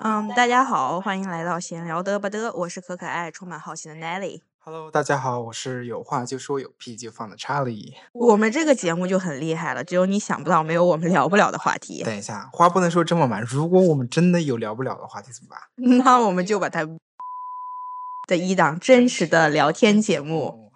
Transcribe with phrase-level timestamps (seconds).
[0.00, 4.42] 嗯，大家好，欢迎来到闲聊嘚吧嘚，我是可可爱、充满好奇的 Nelly。
[4.60, 7.94] Hello，大家好，我是有话就说有屁就放的查理。
[8.12, 12.04] 我们这个节目就很厉害了，只有你想不到，没有我们聊不了的话题。
[12.04, 15.58] 等一下，话不能说这么满，如果我们真的有聊不了的话题怎么办？
[16.04, 16.86] 那我们就把它
[18.28, 20.67] 的一档真实的聊天节目。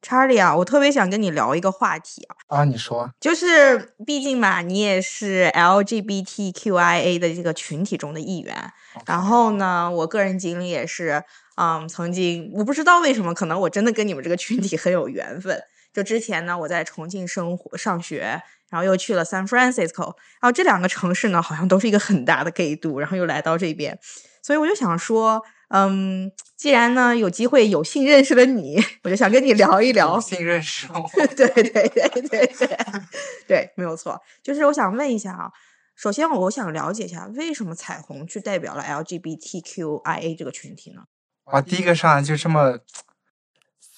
[0.00, 8.72] 查理啊，我特别想跟你聊一个话题啊，啊，你说，就是毕竟嘛，你也是 LGBTQIA 的这个群体中的一员。
[9.06, 11.24] 然后呢，我个人经历也是，
[11.56, 15.62] 嗯，曾经我不知道为什么，可能我真的跟你们这个群体很有缘分。
[15.92, 23.98] 就之前呢，我在重庆生活上学，然后又去了 San Francisco，然后这两个城市呢，好像都是一个很大的 gay 度，然后又来到这边，
[24.42, 30.20] 所以我就想说，嗯，既然呢有机会有幸认识了你，我就想跟你聊一聊有。
[30.20, 31.10] 幸认识我。
[31.14, 32.80] 对对对对对
[33.46, 34.20] 对，没有错。
[34.42, 35.50] 就是我想问一下啊，
[35.94, 41.02] 首先我想了解一下，为什么彩虹去代表了 LGBTQIA 这个群体呢？
[41.44, 42.78] 哇，第一个上来就这么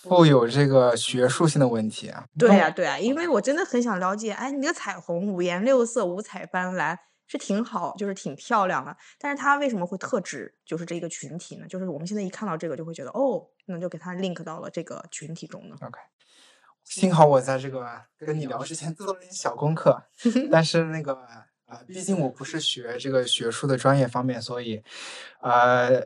[0.03, 2.25] 富有这个学术性的问题啊。
[2.39, 6.97] 对呀、对呀、因为我真的很想了解，哎，你这个彩虹五颜六色、五彩斑斓
[7.31, 11.67] 是挺好，就是挺漂亮的，但是它为什么会特指就是这个群体呢？
[11.69, 15.77] 就是我们现在一看到这个就会觉得，哦，那就给它 link 到了这个群体中呢。
[15.81, 16.01] OK，
[16.83, 17.87] 幸好我在这个
[18.19, 20.03] 跟你聊之前做了一点小功课，
[20.51, 21.15] 但是那个
[21.67, 24.83] 呃，毕竟我不是学这个学术的专业方面，所以
[25.41, 26.05] 呃，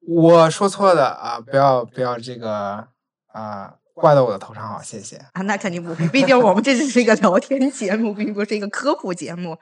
[0.00, 2.88] 我说错的啊、不要不要这个
[3.28, 5.16] 啊、怪到我的头上好，谢谢。
[5.32, 9.56] 啊，那肯定不会，毕竟我们这只是一个聊天节目，并不是一个科普节目。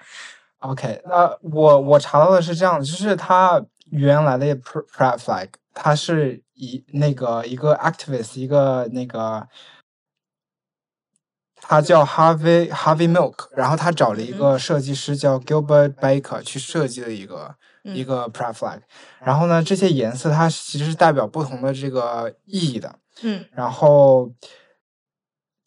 [0.64, 9.46] OK，那我我查到的是这样的，就是他原来的 pr- Pride flag，它是以那个一个 activist，一个那个，
[11.56, 14.38] 他叫 Harvey Harvey Milk，然后他找了一嗯。
[14.38, 18.06] 个设计师叫 Gilbert Baker 去设计的一个、一嗯。
[18.06, 18.80] 个 Pride flag，
[19.22, 23.44] 然后呢，这些颜色它其实是代表不同的这个意义的，嗯。
[23.52, 24.30] 然后，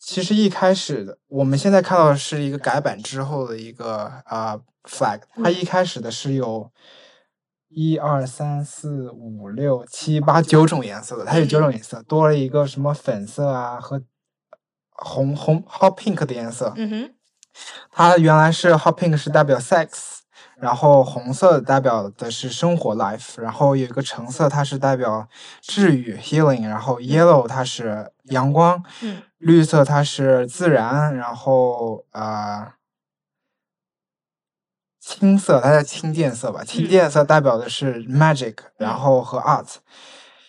[0.07, 6.72] 其实一开始的，我们现在看到的是一个改版之后的一个啊、呃 flag，它一开始的是有
[7.68, 14.01] 一二三四五六七八九种颜色的，它有九种颜色，多了一个什么粉色啊和
[14.91, 16.72] 红红 hot pink 的颜色。
[16.78, 17.13] 嗯哼，
[17.91, 20.19] 它原来是 hot pink 是代表 sex，
[20.57, 25.28] 然后红色代表的是生活 life，然后有一个橙色它是代表
[25.62, 32.74] 治愈 healing，然后 yellow 它是阳光，嗯绿色它是自然，然后呃
[35.02, 36.90] 青色它叫青靛色吧，青嗯。
[36.90, 39.00] 靛色代表的是 magic，然嗯。
[39.00, 39.75] 后和 art。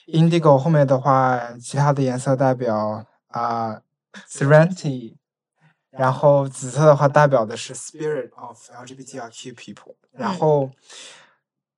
[0.06, 3.82] indigo 后面的话，其他的颜色代表啊、
[4.26, 5.16] serenity，
[5.90, 10.38] 然后紫色的话代表的是 spirit of LGBTIQ people，然嗯。
[10.38, 10.70] 后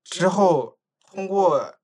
[0.04, 0.78] 之后
[1.10, 1.74] 通过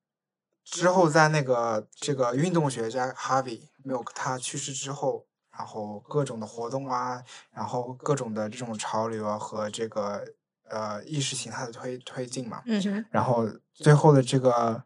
[0.64, 5.24] 之后在那个这个运动学家 Harvey Milk 他去世之后，
[5.56, 10.24] 然后各种的活动啊，然后各种的这种潮流啊和这个
[10.68, 14.82] 呃意识形态的推推进嘛，嗯，然后最后的这个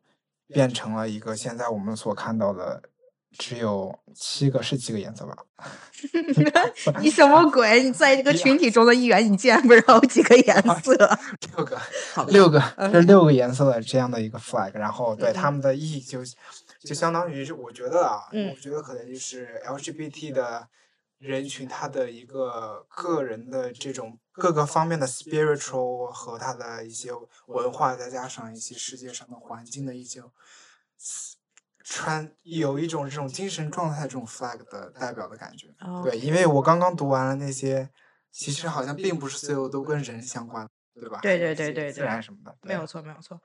[0.49, 2.83] 变成了一个现在我们所看到的
[3.39, 5.37] 只有七个是几个颜色吧？
[7.01, 7.83] 你什么鬼？
[7.83, 10.93] 你在这个群体中的一员，你竟然不知道有几个颜色？
[11.57, 11.79] 六个，
[12.13, 16.21] 好六个，嗯这六个颜色的这样的一个 flag，然后对他们的意义就
[16.81, 20.69] 就相当于是我觉得啊，嗯我觉得可能就是 LGBT 的
[21.19, 27.11] 人群他的一个个人的这种各个方面的 spiritual 和他的一些
[27.47, 30.23] 文化，再加上一些世界上的环境的一些
[31.85, 35.75] 穿有一种这种精神状态这种 flag 的代表的感觉。
[36.03, 37.91] 对，因为我刚刚读完了那些，
[38.31, 41.19] 其实好像并不是所有都跟人相关，对吧？
[41.21, 43.39] 对对还有一些自对对自然什么的，没有错，没有错。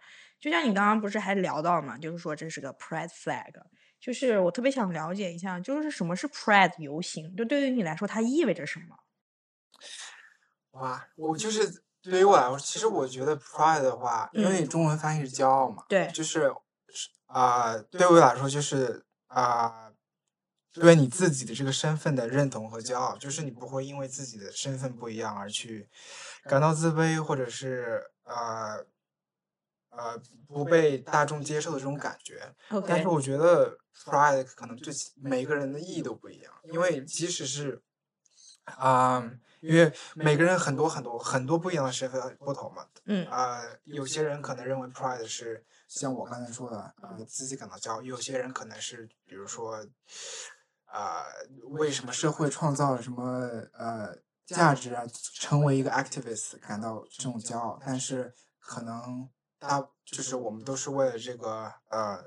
[0.46, 3.52] 就像你刚刚不是还聊到嘛，就是说这是个 Pride flag，
[4.00, 7.36] 就是我特别想了解一下，就是什么是 Pride 游行？
[7.36, 8.96] 就对于你来说，它意味着什么？
[10.74, 16.54] 哇，我就是对于我来说，其实我觉得 pride 的话，因为嗯中文翻译是骄傲嘛，对就是
[16.90, 19.92] 是啊、对我来说就是啊、
[20.74, 25.90] 对你自己的这个身份的认同和骄傲，就是你不会因为自己的身份不一样而去
[26.44, 28.86] 感到自卑，或者是呃
[29.98, 32.54] 呃不被大众接受的这种感觉。
[32.88, 37.82] 但是我觉得 pride 可能对每个人的意义都不一样，因为即使是
[38.66, 39.24] 啊、
[39.60, 49.86] 因为每个人很多很多很多不一样的身份不同嘛，嗯啊，有些人可能认为 pride 是像我刚才说的，呃，自己感到骄傲；有些人可能是，比如说，
[50.86, 51.26] 啊、
[51.66, 54.18] 为什么社会创造了什么呃
[54.48, 55.04] 价值啊，
[55.36, 59.30] 成为一个 activist 感到这种骄傲，但是可能
[59.68, 62.24] 大就是我们都是为了这个呃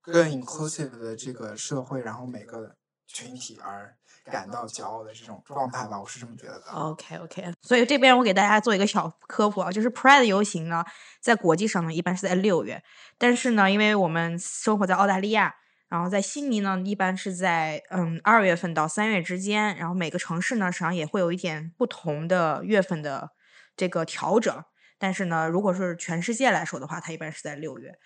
[0.00, 2.76] 更 inclusive 的这个社会，然后每个
[3.06, 6.66] 群体而感到骄傲的这种状态吧，我是这么觉得的。
[6.72, 10.84] OK OK，所以这边我给大家做一个小科普啊，就是 Pride 游行呢，
[11.20, 12.82] 在国际上呢一般是在六月，
[13.18, 15.54] 但是呢，因为我们生活在澳大利亚，
[15.88, 23.30] 然后在悉尼呢一般是在嗯二月份到三月之间，然后每个城市呢实际上也会有一点不同的月份的
[23.76, 24.64] 这个调整，
[24.98, 27.98] 但是呢，如果是全世界来说的话，它一般是在六月。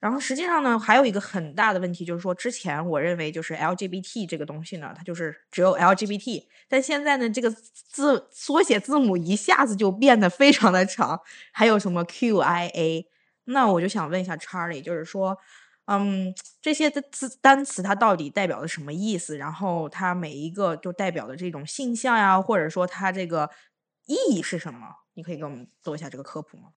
[0.00, 11.20] 然后实际上呢，还有一个很大的问题，就是说之前我认为就是 LGBT 这个东西呢，它就是只有 LGBT，但现在呢，这个字缩写字母一下子就变得非常的长，
[11.52, 13.06] 还有什么 QIA，
[13.46, 15.36] 那我就想问一下 Charlie，就是说，
[15.86, 19.36] 嗯，这些的字单词它到底代表的什么意思？
[19.36, 23.50] 然后它每一个就代表的这种性向呀，或者说它这个
[24.06, 24.86] 意义是什么？
[25.18, 26.68] 你可以给我们做一下这个科普吗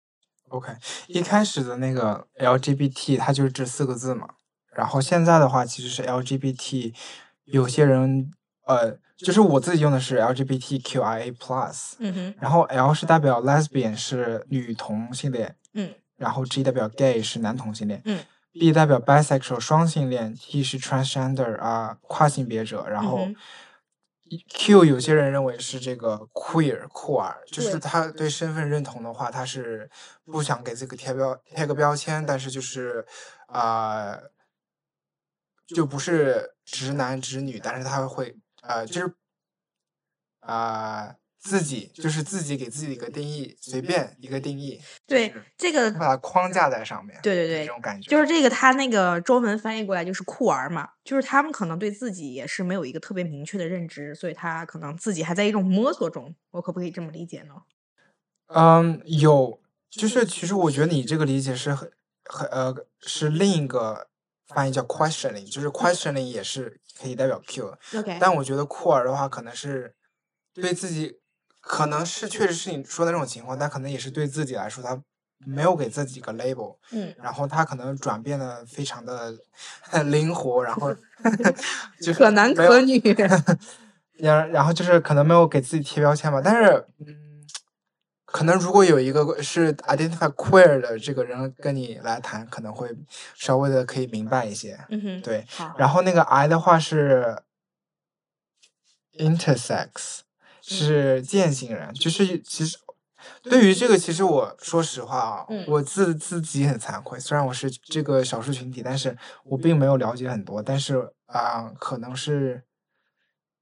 [0.50, 0.74] ？OK，
[1.06, 4.28] 一开始的那个 LGBT 它就是这四个字嘛，
[4.74, 6.92] 然后现在的话其实是 LGBT，
[7.46, 8.32] 有些人
[8.66, 15.94] 呃，就是我自己用的是 LGBTQIA plus，嗯哼，然后 L 是代表 lesbian 是女同性恋，嗯。
[16.18, 18.24] 然后 G 代表 gay 是男同性恋，嗯
[18.54, 23.28] ，B 代表 bisexual 双性恋，T 是 transgender 啊、跨性别者，然后
[24.50, 29.90] Q 有些人认为是这个 queer 酷儿，就是他对身份认同的话，他是
[30.26, 33.06] 不想给自己贴标贴个标签，但是就是
[33.48, 34.18] 啊、
[35.68, 39.14] 就不是直男直女，但是他会呃就是
[40.42, 57.56] 啊、自己就是自己给自己一个定义，随便一个定义，对这个把它框架在上面，对对对这种感觉就是这个，他那个中文翻译过来就是酷儿嘛，就是他们可能对自己也是没有一个特别明确的认知，所以他可能自己还在一种摸索中，我可不可以这么理解呢？
[58.54, 59.60] 嗯，有，
[59.90, 61.92] 就是其实我觉得你这个理解是很
[62.26, 64.10] 很呃是另一个
[64.48, 69.96] 翻译叫 questioning，就是 questioning 也是可以代表 Q，OK，但我觉得酷儿的话可能是
[70.54, 71.21] 对自己，
[71.62, 75.02] 可能是确实是你说的那种情况，但可能也是对自己来说他
[75.46, 79.34] 没有给自己一个 label，嗯然后他可能转变的非常的
[80.06, 80.94] 灵活，然后
[82.02, 83.00] 就是可男可女
[84.20, 87.44] 然然后就是可能没有给自己贴标签吧，但是嗯，
[88.26, 92.90] 可能如果有一个是 identify queer 的这个人跟你来谈，可能会
[93.34, 94.80] 稍微的可以明白一些。
[94.90, 97.42] 嗯哼，对，好，然后那个 I 的话是
[99.18, 100.20] intersex，
[100.76, 102.78] 是践行人，就是其实
[103.44, 112.64] 对于这个，其实我说实话啊，嗯我自自己很惭愧，虽然我是这个少数群体，但是我并没有了解很多，但是啊、可能是。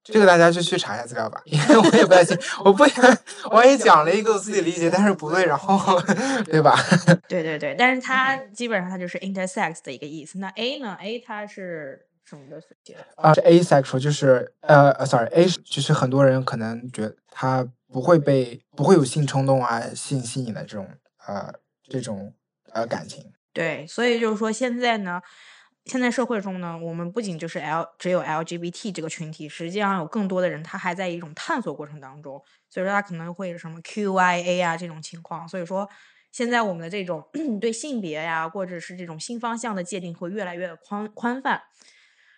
[0.02, 3.18] 这个大家就去查一下资料吧，因为我也不太清，我不想，
[3.52, 6.02] 我也讲了一个我自己理解，但是不对，然后
[6.46, 6.74] 对吧？
[7.28, 10.40] 对对对，但是它基本上它就是 intersex 的一个意思。
[10.40, 12.62] 那 A 呢？A 它是什么的？
[13.16, 20.88] 啊，是 asexual，就是呃呃，sorry，A 是就是很多人可能觉得他不会被不会有性冲动啊、性吸引的这种
[21.26, 21.52] 呃
[21.90, 22.36] 这种
[22.72, 23.34] 呃感情。
[23.52, 25.20] 对，所以就是说现在呢，
[25.86, 35.90] 现在社会中呢，我们不仅就是 L 只有 LGBT 这个群体，实际上有更多的人他还在一种探索过程当中，所以说他可能会有什么 QIA 啊这种情况，所以说
[36.32, 37.28] 现在我们的这种
[37.60, 41.64] 对性别呀、或者是这种性方向的界定会越来越宽宽泛。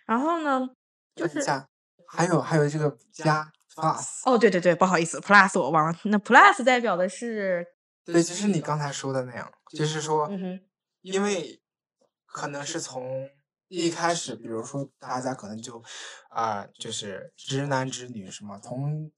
[0.06, 0.68] 然后呢，
[1.14, 1.68] 就是加
[2.08, 7.66] 还有还有这个加 plus，哦，对对对，不好意思，Plus 我忘了，那 Plus 代表的是，
[8.04, 10.60] 对，就是你刚才说的那样，就是说，嗯，
[11.00, 11.62] 因为
[12.26, 13.28] 可能是从
[13.68, 15.82] 一开始，比如说大家可能就
[16.28, 19.10] 啊、就是直男直女什么同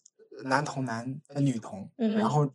[0.44, 2.52] 男同男呃女同，嗯然后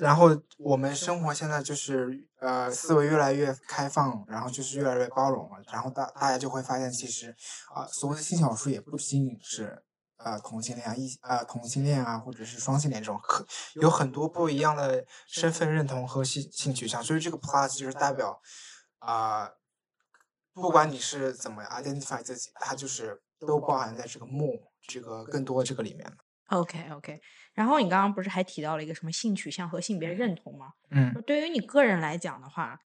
[0.00, 7.34] 然后我们生活现在就是呃思维越来越开放，然后就是越来越包容了，然后大大家就会发现其实
[7.74, 9.84] 啊、所谓的性少数也不仅仅是。
[10.16, 18.40] 呃，同性恋啊，异呃同性恋啊，或者是双性恋这种，可有很多不一样的身份认同和性性取向，所以这个 plus 就是代表
[19.00, 19.50] 啊、
[20.54, 26.10] 不管你是怎么 identify 自己，它就是都包含在这个 more 这个更多这个里面。
[26.48, 27.20] OK OK，
[27.54, 30.72] 然后你刚刚不是还提到了一个什么性取向和性别认同吗？
[30.90, 32.80] 嗯对于你个人来讲的话，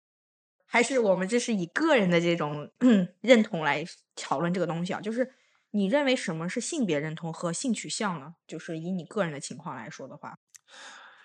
[0.66, 2.70] 还是我们这是以个人的这种
[3.20, 3.84] 认同来
[4.14, 5.32] 讨论这个东西啊，就是
[5.70, 8.34] 你认为什么是性别认同和性取向呢？
[8.46, 10.38] 就是以你个人的情况来说的话，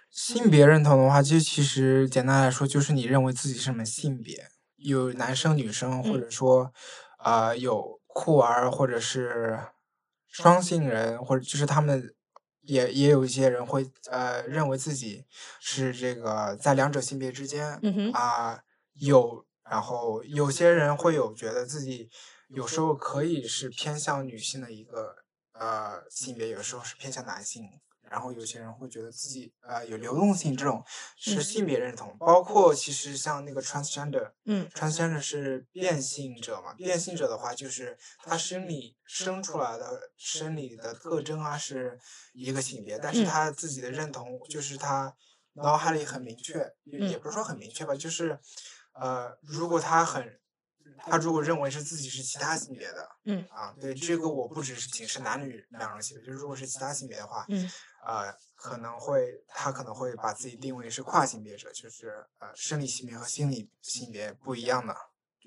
[0.09, 4.47] 性别认同的话，就其实简单来说，就是你认为自己是什么性别，
[4.77, 6.71] 有男生、女生，或嗯者说，
[7.19, 9.59] 呃，有酷儿，或者是
[10.27, 12.13] 双性人，或者就是他们
[12.63, 15.25] 也也有一些人会呃认为自己
[15.59, 17.79] 是这个在两者性别之间
[18.13, 22.09] 啊、有，然后有些人会有觉得自己
[22.47, 25.15] 有时候可以是偏向女性的一个
[25.53, 27.63] 呃性别，有时候是偏向男性。
[28.09, 30.83] 然后有些人会觉得自己呃有流动性，这种
[31.17, 32.15] 是性别认同。
[32.17, 36.73] 包括其实像那个 transgender，嗯，transgender 是变性者嘛？
[36.73, 41.99] 变性者的话，就是他生理生出来的生理的特征啊是
[42.33, 45.15] 一个性别，但是他自己的认同就是他
[45.53, 48.39] 脑海里很明确，也也不是说很明确吧，就是
[48.93, 50.39] 呃，如果他很。
[51.05, 57.69] 他如果认为是自己是其他性别的，嗯啊，对这个我不只是仅是男女两种性别，就是如果是其他性别的话，嗯，
[58.05, 64.95] 呃，可能会他可能会把自己定位是跨性别者，就是呃生理性别和心理性别不一样的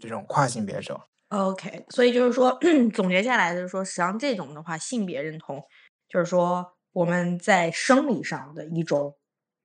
[0.01, 1.09] 这种跨性别者。
[1.29, 2.59] OK，所以就是说
[2.95, 5.63] 总结下来就是说，实际上这种的话，性别认同
[6.09, 9.17] 就是说我们在生理上的一种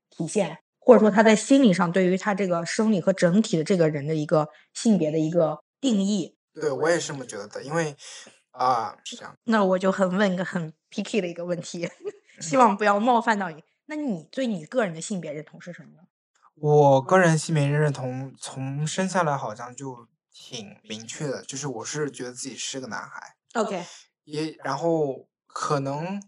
[0.09, 5.63] 体现，或者说他在心理上对于他这个生理和整体的这个人的一个性别的一个。
[5.81, 7.95] 定义，对我也是这么觉得的，因为
[8.51, 9.35] 啊是这样。
[9.45, 11.89] 那我就很问一个很 picky 的一个问题，
[12.41, 13.63] 希望不要冒犯到你。
[13.85, 15.99] 那你对你个人的性别认同是什么呢？
[16.55, 23.35] 我个人性别认同从生下来好像就挺明确的，就是我是觉得自己是个男孩。
[23.53, 23.85] OK，
[24.23, 26.21] 也然后可能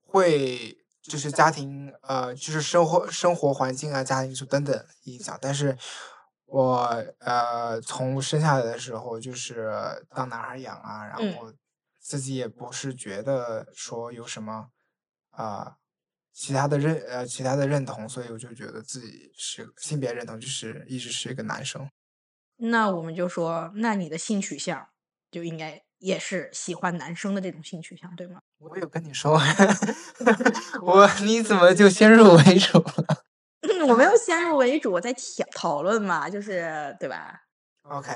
[0.00, 5.78] 会就是家庭呃就是生活生活环境啊家庭素等等影响，但是。
[6.52, 6.82] 我
[7.20, 9.72] 呃，从生下来的时候就是
[10.12, 11.52] 当男孩养啊，然后
[12.00, 14.66] 自己也不是觉得说有什么
[15.30, 15.76] 啊
[16.32, 21.88] 其他的认呃其他的认同，所以我就觉得自己是性别认同就是一直是一个男生。
[22.56, 24.88] 那我们就说，那你的性取向
[25.30, 28.40] 就应该也是喜欢男生的这种性取向，对吗？
[28.58, 29.38] 我有跟你说，
[30.82, 33.24] 我你怎么就先入为主了？
[33.88, 35.22] 我没有先入为主，我在讨
[35.54, 37.42] 讨论嘛，就是对吧
[37.82, 38.12] ？OK，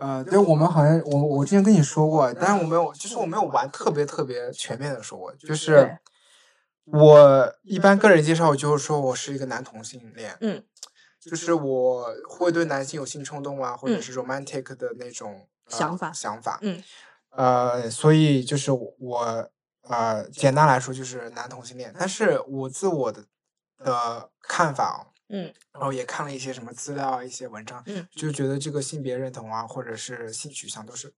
[0.00, 5.98] 呃，对，我们好像我我之前跟你说过，但是我没有，就是我没有玩特别特别全面的说过，就是
[6.92, 10.62] 我一般个人介绍我就是说我是一个男同性恋，嗯，
[11.20, 16.82] 就是我会对男性有性冲动啊，或者是 romantic 的那种想法想法，嗯，
[17.30, 19.50] 呃，所以就是我
[19.82, 23.24] 呃，简单来说就是男同性恋，但是我自我的。
[23.82, 31.14] 的看法，嗯，然后也看了一些什么资料啊，一些文章，嗯，就觉得这个性别认同啊，或者是性取向都是，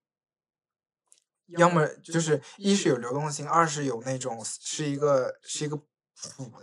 [1.57, 5.83] 要么就是一是有流动性，二是有那种是一个是一个谱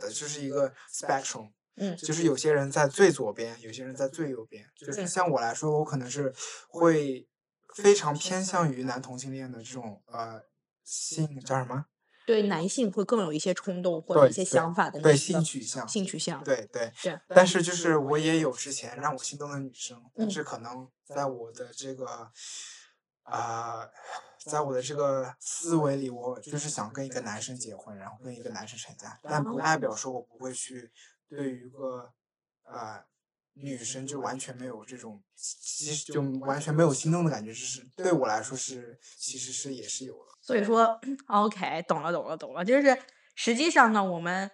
[0.00, 5.06] 的，就是一个 spectrum，嗯，就是有些人在最左边，有些人在最右边，就是。
[5.06, 6.32] 像我来说，我可能是
[6.68, 7.28] 会
[7.75, 10.42] 非常偏向于男同性恋的这种呃
[10.85, 11.87] 性叫什么？
[12.26, 17.18] 对男性会更有一些冲动或者一些想法的对性取向，性取向，对对对。
[17.28, 17.73] 但是就。
[17.73, 20.44] 是我也有之前让我心动的女生，但是。
[20.44, 22.30] 可能在我的这个
[23.23, 23.88] 啊，
[24.47, 30.90] 在我的这个思维里，我就是想跟一个男生结婚，然后跟一个男生成家，但不代表说我不会去
[31.28, 32.12] 对于一个
[32.62, 33.04] 呃
[33.54, 40.30] 女生就完全没有这种，其实就完全没有心动的感觉，就是对我来说是其实是也是有的。
[40.40, 42.64] 所以说，OK，懂了，懂了，懂了。
[42.64, 42.99] 就是
[43.35, 44.50] 实际上呢，我们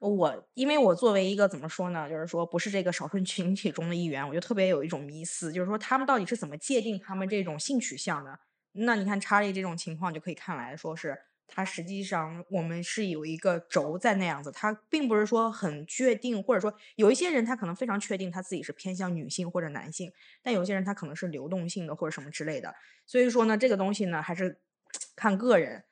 [0.00, 8.40] 我因为我作为一个怎么说呢，就是说不是这个少数群体中的一员，我就特别有一种迷思，就是说他们到底是怎么界定他们这种性取向的？
[8.78, 11.16] 那你看查理这种情况就可以看来说是
[11.46, 22.74] 他实际上我们是有一个轴在那样子，他并不是说很确定，或者说有一些人他可能非常确定他自己是偏向女性或者男性，但有些人他可能是流动性的或者什么之类的。
[23.06, 24.60] 所以说呢，这个东西呢还是。
[25.16, 25.84] 看个人，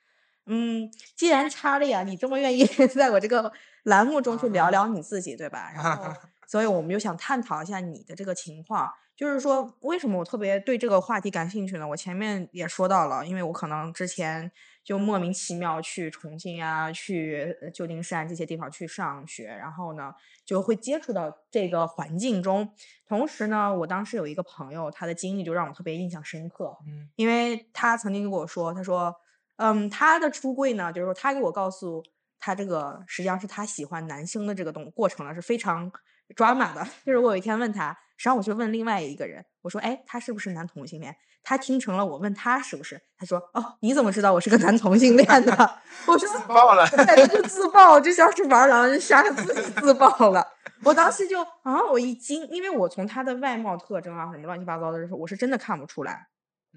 [0.47, 2.65] 嗯，既然查理啊，你这么愿意
[2.95, 5.71] 在我这个栏目中去聊聊你自己，对吧？
[5.75, 6.15] 然后，
[6.47, 11.87] 所以我们就想探讨一下你的这个情况，就是说为什么我特别对这个话题感兴趣呢？
[11.89, 14.51] 我前面也说到了，因为我可能之前
[14.83, 20.13] 就莫名其妙去重庆啊，去旧金山这些地方去上学，然后呢
[20.45, 22.69] 就会接触到这个环境中。
[23.07, 29.15] 同时呢，我当时有一个朋友，他的经历就让我特别印象深刻，嗯，因为他曾经跟我说，他说，
[29.57, 32.03] 嗯，他的出柜呢，就是说他给我告诉
[32.41, 35.91] 他这个实际上是他喜欢男生的这个动过程呢是非常
[36.35, 36.85] 抓马的。
[37.07, 41.17] 就是我有一天问他，实际上我就问另外一个人，我说，哎，他是不是男同性恋？
[41.43, 42.99] 他听成了我问他是不是？
[43.19, 45.53] 他说，哦，你怎么知道我是个男同性恋的？
[46.07, 50.47] 我说自爆了，对，他就自爆，就像是玩狼人杀自己自爆了。
[50.83, 56.29] 我当时就啊，我一惊，因为我从他的外貌特征啊，什么乱七八糟的时候，我是真的看不出来。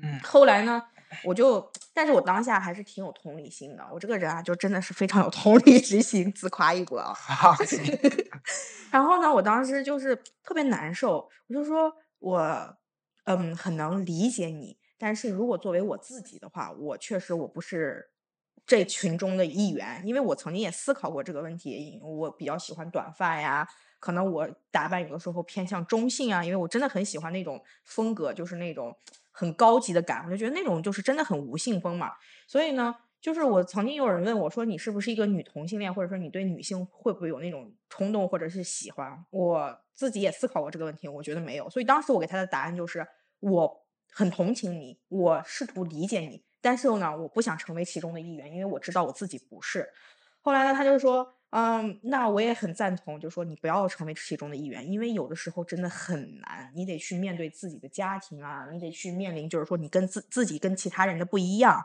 [0.02, 0.20] 嗯。
[0.24, 0.84] 后来呢，
[1.24, 3.86] 我就，但是我当下还是挺有同理心的。
[3.92, 7.16] 我这个人啊，就真的是非常有同理之心，自夸一波啊。
[8.92, 12.78] 然后呢，我当时就是特别难受，我就说，我
[13.26, 18.10] 嗯很能理解你，但是如果作为我自己的话，我确实我不是
[18.66, 22.00] 这群中的一员，因为我曾经也思考过这个问题。
[22.02, 23.68] 我比较喜欢短发呀，
[24.00, 28.96] 可能我打扮有的时候偏向中性啊，因为我真的很喜欢那种风格，就是那种
[29.32, 32.12] 很高级的感，我就觉得那种就是真的很无性风嘛。
[32.48, 32.96] 所以呢。
[33.20, 39.26] 就是我曾经有人问我说你是不是一个女同性恋，或者说你对女性会不会有那种冲动或者是喜欢？
[39.32, 41.70] 我自己也思考过这个问题，我觉得没有。
[41.70, 43.06] 所以当时我给他的答案就是
[43.40, 49.90] 我很同情你，我试图理解你，但是呢，我不想成为其中的一员，因为我知道我自己不是。
[50.42, 61.84] 后来呢，他就说，嗯，那我也很赞同，就说你不要成为其中的一员，因为有的时候真的很难，你得去面对自己的家庭啊，你得去面临，就是说你跟自自己跟其他人的不一样。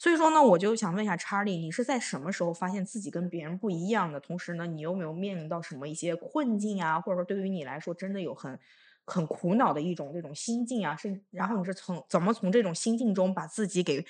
[0.00, 4.18] 所以说呢，我就想问一下查理，你是在什么时候发现自己跟别人不一样的？
[4.18, 6.98] 同时呢，你有没有面临到什么一些困境啊？
[6.98, 8.58] 或者说对于你来说，真的有很
[9.04, 10.96] 很苦恼的一种这种心境啊？
[10.96, 14.06] 是，然后你是从怎么从这种心境中把自己给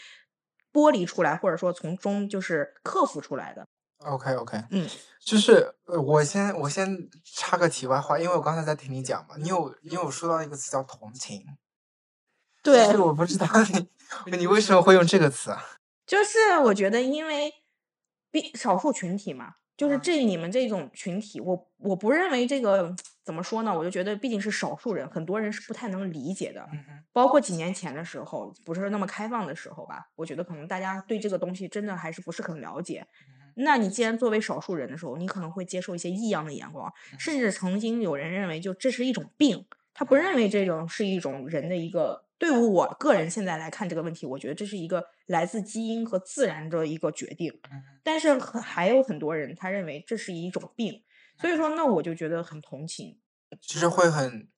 [0.73, 3.67] 剥离出来，或者说从中就是克服出来的
[3.99, 11.45] ？OK OK，嗯，就是我先我先插个题外话，因为我刚才在听你讲嘛，你有你有说到一个词叫同情，
[12.63, 13.91] 对，我不知道你
[14.39, 15.79] 你为什么会用这个词啊？
[16.11, 17.55] 就是我觉得，因为，
[18.33, 23.73] 比少数群体嘛，就是这你们这种群体，我我不认为这个怎么说呢？
[23.73, 26.69] 我就觉得毕竟是少数人，很多人是不太能理解的。
[27.13, 30.09] 包括几年前的时候，不是那么开放的时候吧？
[30.17, 33.07] 我觉得可能大家对这个东西真的还是不是很了解。
[33.55, 42.27] 那你既然作为少数人的时候，你可能会接受一些异样的眼光，甚至曾经有人认为就这是一种病，他不认为这种是一种人的一个。
[42.39, 47.61] 对于我个人现在来看这个问题，我觉得这是一个来自基因和自然的一个决定。
[48.03, 51.03] 但是还有很多人他认为这是一种病，
[51.39, 53.19] 所以说那我就觉得很同情。
[53.61, 54.49] 其实会很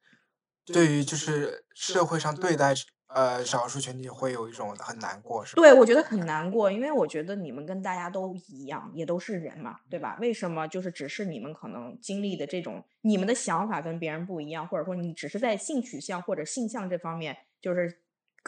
[0.65, 2.73] 对于就是社会上对待。
[3.15, 5.63] 呃，少数群体会有一种很难过，是吧？
[5.63, 10.17] 对，我觉得很难过，因为我觉得你们跟大家都一样，也都是人嘛，对吧？
[10.21, 18.01] 为什么就是只是你们可能经历的这种，你们的想法跟别人不一样，或者说你只是在性取向或者性向这方面，就是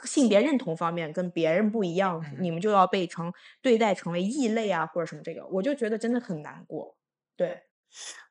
[0.05, 6.97] 性别认同方面跟别人不一样，你们就要被成对待成为异类啊，或者什么这个，我就觉得真的很难过。
[7.37, 7.65] 对，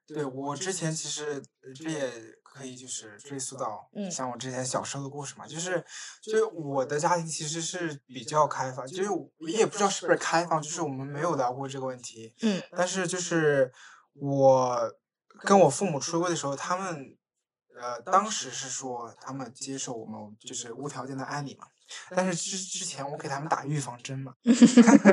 [0.07, 1.43] 对我之前其实
[1.75, 2.11] 这也。
[2.53, 5.83] 可以就是追溯到像我之前小时候的故事嘛，就是
[6.21, 12.31] 就是我的家庭其实是比较开放，就是我也不知道是不是开放，就是我们没有聊过这个问题。
[12.41, 13.73] 嗯，但是就是
[14.13, 14.79] 我
[15.39, 17.17] 跟我父母出柜的时候，他们
[17.75, 21.65] 呃当时是说他们接受我们就是无条件的爱你嘛，
[22.11, 24.35] 但是之之前我给他们打预防针嘛，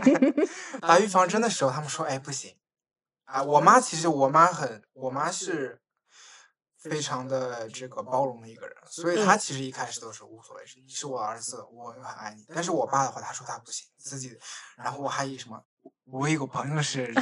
[0.82, 2.54] 打预防针的时候他们说哎不行
[3.24, 5.79] 啊，我妈其实我妈很我妈是。
[6.80, 12.46] 非常的这个包容的一个人，所以他其实一开始都是无所谓，你是我儿子，我很爱你。
[12.54, 14.38] 但是我爸的话，他说他不行，自己。
[14.78, 15.62] 然后我还以什么，
[16.06, 17.20] 我有个朋友是少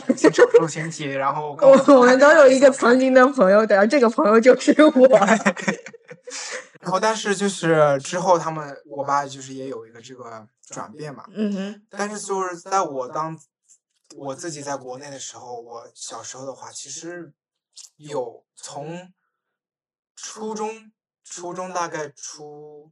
[0.61, 5.09] 数群体，然后我我们都有一个 曾经的朋友，的这个朋友就是我。
[6.81, 11.25] 然后但是就是之后他们，我爸就是也有一个这个转变嘛。
[11.33, 11.87] 嗯哼。
[11.91, 13.37] 但是就是在我当
[14.17, 17.33] 我自己在国内的时候，我小时候的话，其实
[17.97, 19.13] 有从。
[20.21, 20.91] 初中，
[21.25, 22.91] 初中大概初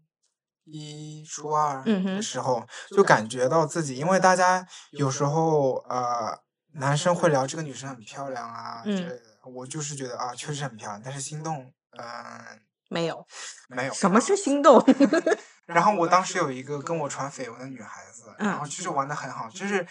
[0.64, 6.40] 一、初二的时候，就感觉到自己，因为大家有时候呃，
[6.74, 13.26] 男生会聊这个女生很漂亮啊之类的，我就是觉得啊，确实很漂亮，但是心动，嗯，没有，
[13.68, 13.92] 没有。
[13.92, 14.82] 什么是心动？
[15.66, 19.86] 然后我当时有一个跟我传绯闻的女孩子，然后就是玩的很好，就是。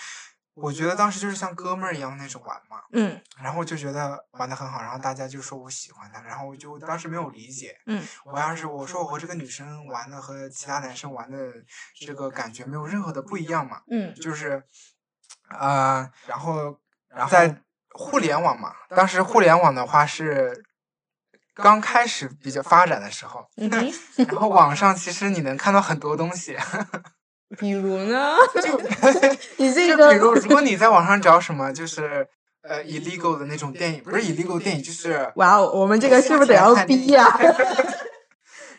[0.56, 11.38] 我觉得当时就是像哥们儿一样那种玩嘛，嗯，然后就觉得玩的很好，然后大家就说我喜欢他，然后我就当时没有理解，嗯，我要是我说我和这个女生玩的和其他男生玩的
[12.00, 14.64] 这个感觉没有任何的不一样嘛，嗯，就是，
[15.50, 20.64] 啊，然后然后在互联网嘛，当时互联网的话是
[21.54, 23.46] 刚开始比较发展的时候，
[24.30, 26.58] 然后网上其实你能看到很多东西。
[27.58, 28.36] 比如呢？
[28.62, 28.80] 就
[29.58, 32.28] 你这个，比如 如果你在网上找什么，就是
[32.62, 37.38] 呃，illegal 的那种电影，不是 illegal 电影，就是 哇哦，我们这个是不是得要逼呀？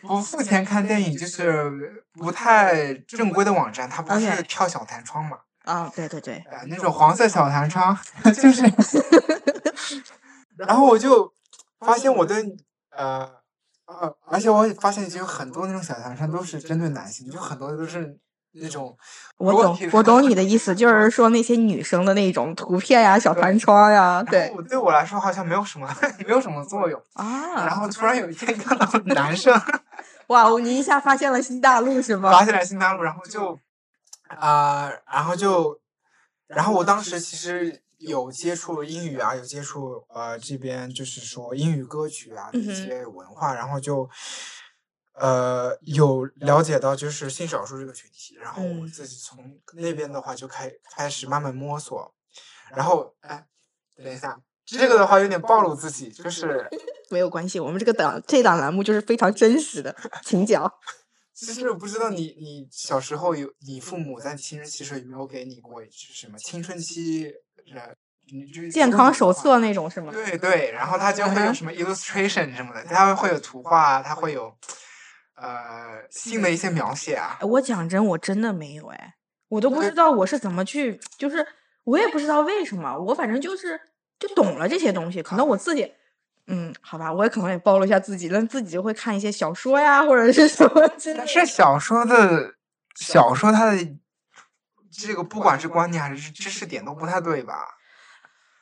[0.01, 5.37] 不付钱看电影就是不太正规的网站，它不是跳小弹窗嘛？
[5.63, 8.61] 啊，对对对，那种黄色小弹窗就是，
[10.57, 11.33] 然后我就
[11.79, 12.35] 发现我的
[12.91, 13.29] 呃
[13.85, 18.17] 呃，而且我也发现就有很多那种小弹窗都是针对男性，就很多都是。
[18.61, 18.95] 那种，
[19.37, 25.87] 我懂，我懂你的意思，就是说那些女生的那种图片呀、小弹窗呀，对，对我来说好像没有什么，
[26.25, 27.65] 没有什么作用啊。
[27.65, 29.53] 然后突然有一天看到男生，
[30.27, 32.31] 哇，你一下发现了新大陆是吗？
[32.31, 33.57] 发现了新大陆，然后就
[34.29, 35.79] 啊、然后就，
[36.47, 44.09] 然后我当时其实有接触英语啊，有接触呃这边就是说英语歌曲啊的一些文化，然后就
[45.19, 52.13] 呃有了解到就是性少数这个群体，然后我嗯自己从那边的话就开开始慢慢摸索，
[52.75, 53.45] 然后哎，
[53.95, 56.69] 等一下，这个的话有点暴露自己，就 是
[57.09, 60.71] 没有关系，我们这个档这档栏目就是非常真实的， 请讲。
[61.33, 67.31] 其实我不知道你你小时候有你父母在青春期时候有没有给你过就是什么青春期
[67.75, 67.93] 呃
[68.31, 70.11] 你就是健康手册那种是吗？
[70.11, 74.51] 对对，然后它就会有什么 illustration 什么的，它会有图画，它会有
[75.37, 77.45] 呃性的一些描写啊哎。
[77.45, 79.15] 我讲真，我真的没有哎，
[79.47, 81.47] 我都不知道我是怎么去，就是
[81.85, 83.79] 我也不知道为什么，我反正就是
[84.19, 85.93] 就懂了这些东西，可能我自己。
[86.49, 91.27] 嗯，好吧，我也可能也暴露一下自己，但自己就会看一些小说呀，或者是什么之类但。
[91.27, 92.55] 是小说的
[92.95, 93.77] 小说它的
[94.89, 97.76] 这个不管是观念还是知识点都不太对吧？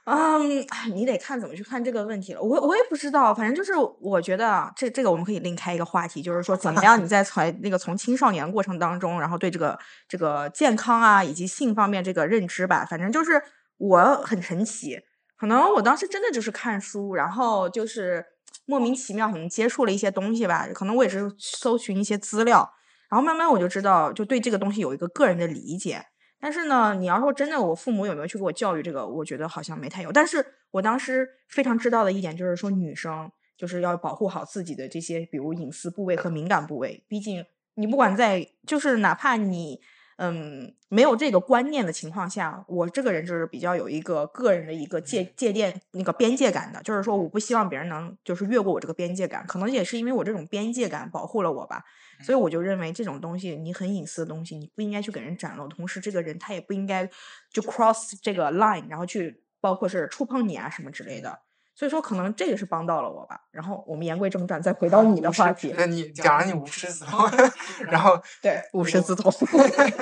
[0.05, 0.47] 嗯，
[0.93, 2.41] 你得看怎么去看这个问题了。
[2.41, 12.85] 我我也不知道，反正就是我觉得啊，这这个我们可以另开一个话题，就是说怎么样你在从那个从青少年过程当中，然后对这个这个健康啊以及性方面这个认知吧。
[12.87, 13.41] 反正就是
[13.77, 14.99] 我很神奇，
[15.35, 18.23] 可能我当时真的就是看书，然后就是
[18.67, 22.71] 莫名其妙可能接触了一些东西吧，可能我也是搜寻一些资料，
[23.09, 26.05] 然后慢慢我就知道，就对这个东西有一个个人的理解。
[26.45, 30.11] 但是呢，你要说真的，我父母有没有去给我教育这个，我觉得好像没太有。
[30.11, 37.03] 但是我当时非常知道的一点就是说，女生就是要保护好自己的这些，比如隐私部位和敏感部位。
[37.07, 39.81] 毕竟你不管在，就是哪怕你
[40.17, 49.43] 嗯没有这个观念的情况下，我这个人就是比较有一个个人的一个界界限那个边界感的，就是说我不希望别人能就是越过我这个边界感。
[49.47, 51.83] 可能也是因为我这种边界感保护了我吧。
[52.21, 55.67] 所以我就认为这种东西，你很隐私的东西，你不应该去给人展露。
[55.67, 57.09] 同时，这个人他也不应该
[57.51, 61.39] 就 cross 这个 line，然后去包括是触碰你啊什么之类的。
[61.77, 63.37] 所以说，可能这个是帮到了我吧。
[63.51, 65.75] 然后我们言归正传，再回到你的话题。
[65.77, 67.29] 那你讲了你无师自通，
[67.91, 69.29] 然后 对，无师自通。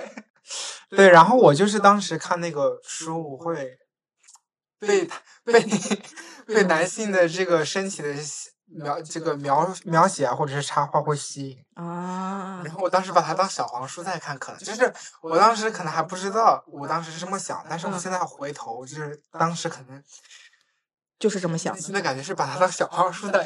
[0.89, 3.80] 对，然后我就是当时看那个书，我会
[4.78, 5.10] 被
[5.43, 5.65] 被
[6.45, 8.13] 被男性的这个身体的
[8.75, 11.63] 描这个描描写啊，或者是插画会吸引。
[11.75, 20.03] 啊然，后我当时把它当小黄书在看，可能就是我当时可能还不知道，我当时是这么想，但是我嗯现在回头就是当时可能
[21.19, 23.43] 就是这么想内，心的感觉是把它当小黄书在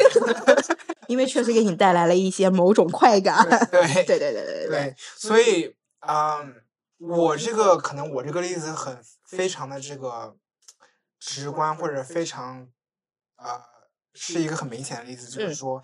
[1.08, 3.48] 因为确实给你带来了一些某种快感。
[3.72, 6.62] 对对对对对所以嗯，
[6.98, 10.36] 我这个可能我这个例子很非常的这个
[11.20, 12.68] 直观，或者非常
[13.38, 13.62] 呃
[14.18, 15.56] 是一个很明显的例子，就是嗯。
[15.56, 15.84] 说，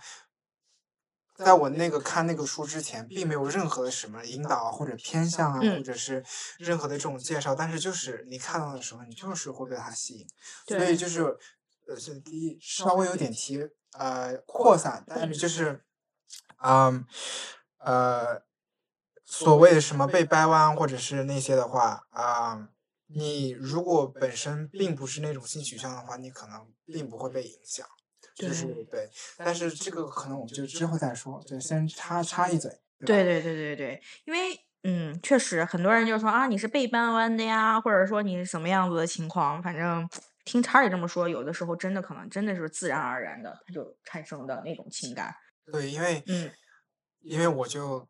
[1.35, 5.83] 在我那个看那个书之前，并没有任何的什么引导啊，或者偏向啊，或嗯。
[5.83, 6.23] 者是
[6.57, 10.27] 任何的这种介绍，但是就是你看到的时候，你就是会被它吸引，
[10.67, 11.21] 所以就是
[11.87, 15.47] 呃是第一稍微有点提呃扩散，但是就。
[15.47, 15.83] 是
[16.65, 17.05] 嗯
[17.79, 18.41] 呃
[19.25, 22.69] 所谓的什么被掰弯或者是那些的话啊、
[23.07, 27.85] 你如果本身并不是那种性取向的话，你可能并不会被影响。
[28.35, 32.71] 就是对对，但是这个可能我们就之后再说，就先插插一嘴。
[33.05, 40.07] 对对对对对，因为嗯，确实很多人就说啊，你是被掰弯的呀，或者说你是什么样子的情况，反正
[40.45, 45.35] 听叉儿也这么说，有的时候真的可能真的是自然而然的，他就产生的那种情感。
[45.71, 46.49] 对，因为嗯，
[47.21, 48.07] 因为我就，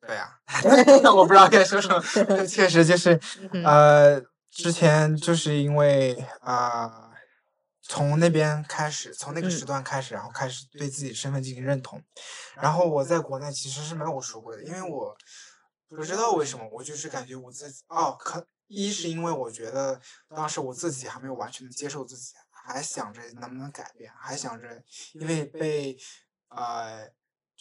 [0.00, 0.40] 对呀、
[1.14, 2.02] 我不知道该说什么，
[2.46, 3.18] 确实就是
[3.52, 7.01] 嗯呃，之前就是因为啊。
[7.82, 12.02] 从那边开始，从那个时嗯段开始，然后开始对自己身份进行认同。
[12.54, 15.16] 然后我在国内其实是没有说过的，因为我
[15.88, 20.00] 不知道为什么，我就是感觉我自己哦，可一是因为我觉得
[20.34, 25.98] 当时我自己还没有完全的接受自己，还想着能不能改变，还想着因为被
[26.48, 27.10] 呃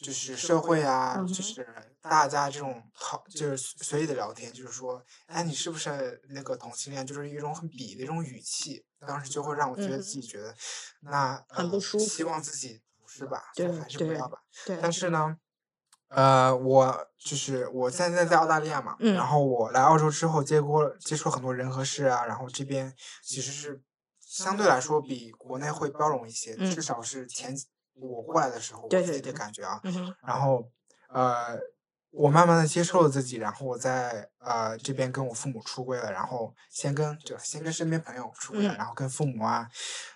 [0.02, 1.68] 就是社会啊，嗯就是
[2.02, 7.06] 大家这种讨就是随意的聊天，就是说，哎，你是不是那个同性恋？
[7.06, 10.56] 就是一种很鄙的一种语气，当时就会让我觉得嗯自己觉得
[11.02, 13.52] 那呃很不舒服希望自己不是吧？
[13.56, 14.40] 对还是不要吧。
[14.66, 15.38] 对，但是呢，
[16.08, 23.82] 呃，我就是我现在在澳大利亚嘛，嗯然后我来澳洲之后接过接触很多人和事啊，然后这边其实是
[24.20, 27.68] 相对来说比国内会包容一些，嗯至少是前几
[28.08, 29.80] 我过来的时候我自己的感觉啊，
[30.26, 30.70] 然后
[31.10, 31.58] 呃，
[32.12, 39.70] 我慢慢的接受了自己，然后我在呃这边跟我父母出柜了，然后先跟就先跟身边朋友出柜然后跟父母啊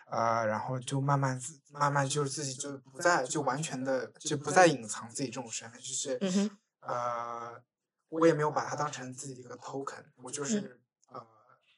[0.09, 6.49] 呃，然后就慢慢自慢慢就是自己就不再就完全的就不再隐藏自己这种身份，就是嗯，
[6.81, 7.61] 呃，
[8.09, 10.67] 我也没有把它当成自己的一个 token，我就是呃，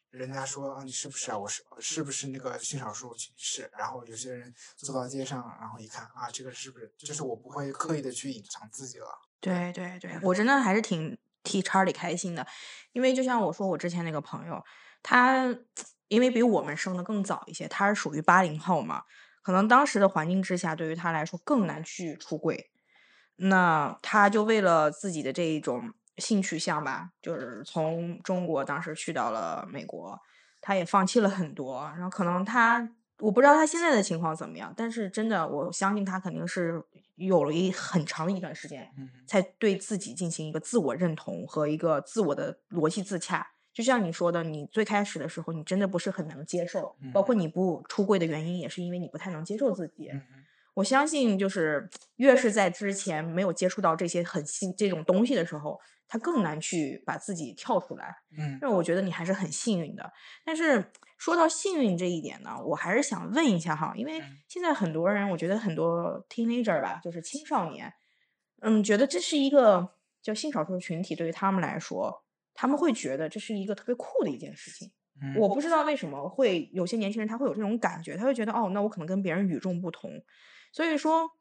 [0.09, 9.07] 人家说啊你是不是啊，我是是不是那个性少数群体是，然后有些人走到街上，然后一看啊这个是不是，就是我不会刻意的去隐藏自己了。
[9.39, 12.45] 对对对，我真的还是挺替查理开心的，
[12.93, 14.63] 因为就像我说，我之前那个朋友，
[15.03, 15.55] 他
[16.07, 19.03] 因为比我们生的更早一些，他是属于八零后嘛，
[19.43, 22.71] 可能当时的环境之下，对于他来说更难去出柜。
[23.35, 30.19] 那他就为了自己的这一种性取向吧，就是从中国当时去到了美国，
[30.61, 36.83] 他也放弃了很多，然后可能他我不知道他现在的情况怎么样，但是真的我相信他肯定是
[37.15, 43.47] 有了一很长的一段时间，嗯才对自己进行一个自我认同和一个自我的逻辑自洽。
[43.73, 50.09] 就像你说的，你最开始的时候，你真的不是很能接受，包括你不出柜的原因，也是因为你不太能接受自己。
[50.09, 50.21] 嗯
[50.77, 58.15] 我相信，就是越是在之前没有接触到这些很新这种东西的时候，他更难去把自己跳出来。
[58.37, 60.11] 嗯那我觉得你还是很幸运的。
[60.45, 67.93] 但是说到幸运这一点呢，我还是想问一下哈，因为嗯现在很多人，我觉得很多 teenager 吧，就是青少年，
[68.61, 74.91] 嗯，觉得这是一个叫性少数群体，对于他们来说，他们会觉得这是一个特别酷的一件事情。
[75.21, 80.11] 嗯我不知道为什么会有些年轻人他会有这种感觉，他会觉得哦，那我可能跟别人与众不同。
[80.71, 81.31] 所以说，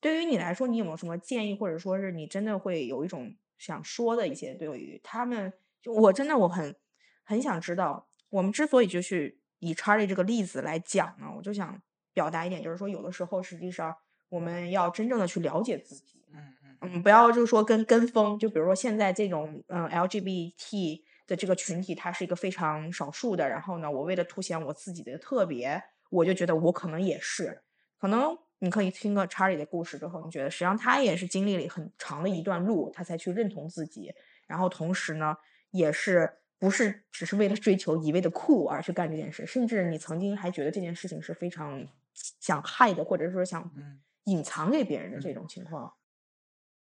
[0.00, 6.74] 对于你来说，你有没有什么建议，或者说是你真的会有一种想说的一些对于他们，就我真的我很
[7.22, 11.80] 很想知道，我们之所以就去以 Charlie 这个例子来讲呢，我就想
[12.12, 13.94] 表达一点，就是说有的时候实际上
[14.28, 27.62] 我们要真正的去了解自己，嗯嗯嗯，不要就是说跟跟风，就比如说现在这种嗯 LGBT 的这个群体，它是一个非常少数的，然后呢，我为了凸显我自己的特别，我就觉得我可能也是，
[28.00, 34.14] 可能你可以听个查理的故事之后，你觉得实际上他也是经历了很长的一段路，他才去认同自己，
[34.46, 35.36] 然后同时呢，
[35.72, 45.34] 也是不是只是为了追求一味的酷而去干这件事，甚至你曾经还觉得这件事情是非常想害的，或者说想嗯，隐藏给别人的这。
[45.34, 45.94] 种情况。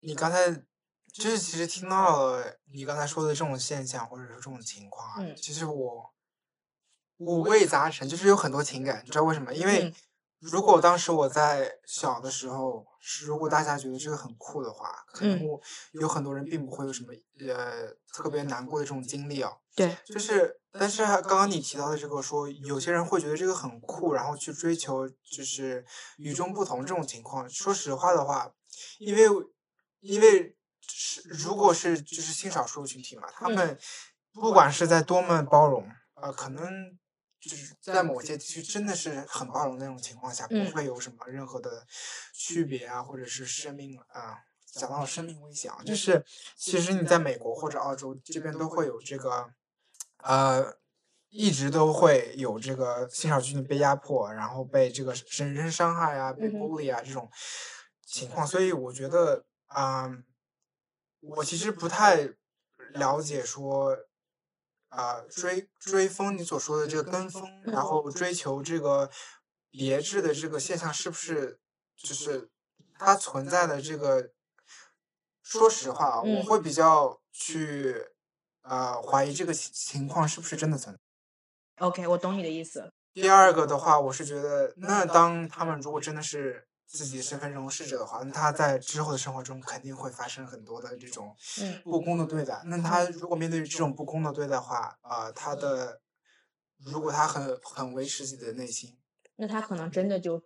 [0.02, 0.52] 你刚才
[1.12, 6.14] 就是其实听到了你刚才说的这种现象或者说这种情况其实我
[7.18, 9.52] 五味杂陈，就是有很多情感，你知道为什么？
[9.56, 9.94] 因为嗯
[10.44, 15.40] 如果当时我在小的时候，是如果大家觉得这个很酷的话，可能
[15.94, 17.14] 有很多人并不会有什么
[17.48, 19.58] 呃特别难过的这种经历哦。
[19.74, 25.86] 对，就是，但是刚刚你提到的这个说，有些人会觉得这个很酷，然后去追求就是
[26.18, 27.50] 与众不同这种情况。
[27.50, 28.52] 说实话的话，
[29.00, 29.24] 因为
[30.02, 33.80] 因为是如果是就是性少数群体嘛，他嗯们
[34.34, 36.98] 不管是在多么包容，呃，可能
[37.50, 40.72] 就是在某些地区真的是很包容那种情况下，不嗯。
[40.72, 41.86] 会有什么任何的
[42.34, 44.38] 区别啊，或者是生命啊。
[44.66, 46.26] 讲到生命危险啊，就嗯是
[46.58, 49.54] 其实你在美国或者澳洲这边都会有这个，
[50.24, 50.78] 呃，
[51.30, 56.60] 一直都会有这个性少数群体被压迫，然后被这个人身伤害啊、被嗯哼。
[56.60, 57.30] bully 啊这种
[58.04, 60.24] 情况，所以我觉得，嗯，
[61.20, 62.28] 我其实不太
[62.94, 63.96] 了解说，
[64.96, 69.10] 啊、追追风你所说的这个跟风，然后追求这个
[69.70, 71.60] 别致的这个现象是不是
[71.96, 72.50] 就是
[72.98, 74.32] 它存在的这个？
[75.46, 77.94] 说实话啊，我嗯会比较去
[78.62, 81.86] 呃怀疑这个情情况是不是真的存在。
[81.86, 82.90] OK，我懂你的意思。
[83.14, 92.62] 第二个的话，我是觉得，那当他们如果真的是自己身份认同是者的话，那他在之后的生活中肯定会发生很多的这种嗯不公的对待。
[92.66, 96.00] 那他如果面对这种不公的对待的话，呃，他的
[96.78, 98.96] 如果他很很维持自己的内心，
[99.38, 100.44] 那他可能真的就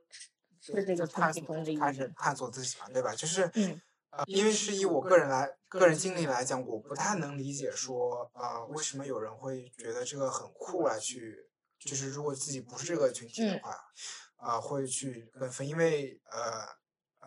[0.61, 1.43] 是这个探索。
[1.77, 3.13] 开始探索自己嘛，对吧？
[3.13, 3.81] 就是嗯
[4.11, 13.61] 呃，因为是以我个人来个人经历来讲，我不太能理解说，呃，为什么有人会觉得这个很酷来去，就是如果自己不是这个群体的嗯
[14.37, 16.77] 啊、会去跟风，因为呃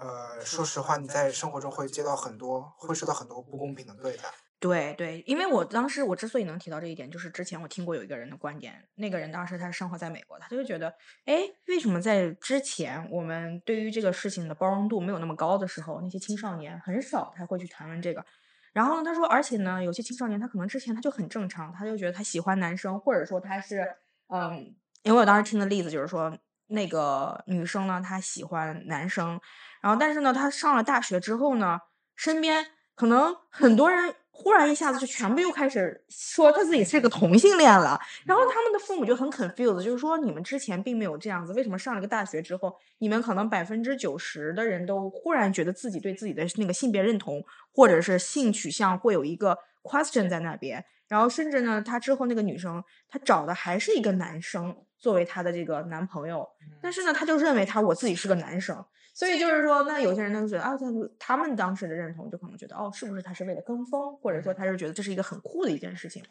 [0.00, 4.24] 呃，说实话，你在生活中会接到很多，会受到很多不公平的对待。
[4.58, 10.94] 对对，因为我当时我之所以能提到这一点，就是之前我听过有一个人的观点，那个人当时他是生活在美国，他就觉得，
[11.24, 18.24] 哎，为什么在之前我们对于这个事情的包容度没有那么高的时候，那些青少年很少他会去谈论这个。
[18.72, 23.96] 然后呢，他说，而且呢，有些青少年他可能之前他就很正常，他就觉得他喜欢男生，或者说他是，
[24.28, 26.36] 嗯，因为我当时听的例子就是说，
[26.70, 29.40] 那个女生呢，她喜欢男生，
[29.80, 31.78] 然后但是呢，她上了大学之后呢，
[32.16, 56.48] 身边可能很多人忽然一下子就全部又开始说他自己是个同性恋了，然后他们的父母就很 confused，就是说你们之前并没有这样子，为什么上了个大学之后，你们可能百分之九十的人都忽然觉得自己对自己的那个性别认同或者是性取向会有一个 question 在那边，然后甚至呢，他之后那个女生她找的还是一个男生作为她的这个男朋友，
[56.80, 58.84] 但是呢，他就认为他我自己是个男生。
[59.12, 60.86] 所以就是说，那有些人就觉得啊，他
[61.18, 66.24] 他们当时的认同就可能觉得哦，是不是他是为了跟风，或者说他是觉得这是一个很酷的一件事情。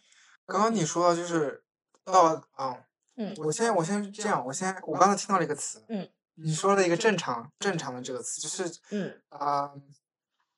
[0.46, 1.62] 刚刚你说的就是
[2.06, 2.78] 到啊，
[3.18, 9.72] 嗯，我先我先这样，我先我刚才听到了一个词，嗯，你说了一个正常正常的这个词，就是嗯啊，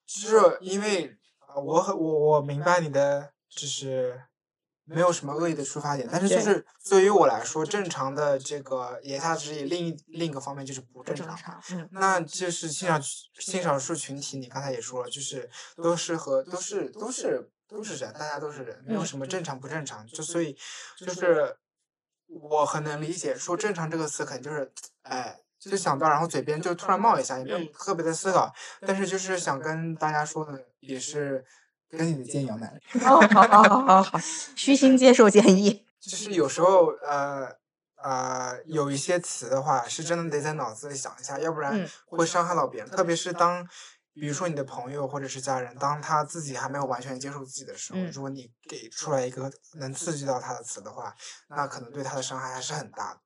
[0.05, 4.21] 就是因为啊，我很我我明白你的就是。
[4.85, 11.61] 没有什么恶意的出发点，但是就是对于我来说，正常的这个言下之意，另一另一个方面就是不正常。
[11.71, 12.99] 嗯，那就是性少
[13.39, 20.05] 性少数群体，你刚才也说了，就是都是和都是都是都是人，大家都是人，没有什么正常不正常。
[20.07, 20.57] 就所以
[20.97, 21.55] 就是
[22.27, 24.69] 我很能理解，说正常这个词可能就是
[25.03, 28.53] 哎就想到，然后嘴边就突然冒一下，也没有特别的思考。
[28.81, 31.45] 但是就是想跟大家说的也是。
[31.97, 32.59] 跟你的建议一样
[33.03, 34.19] 好好好好好好，
[34.55, 35.85] 虚心接受建议。
[35.99, 37.47] 就是有时候呃
[38.03, 42.89] 呃有一些词的话，是真的得在脑子里想一下，要不然会伤害到别人。
[42.89, 43.67] 特别是当
[44.13, 51.15] 比如说你的朋友或者是家人，当他自己还没有完全接受自己的时候，如果你给出来一个能刺激到他的词的话，
[51.49, 53.19] 那可能对他的伤害还是很大的。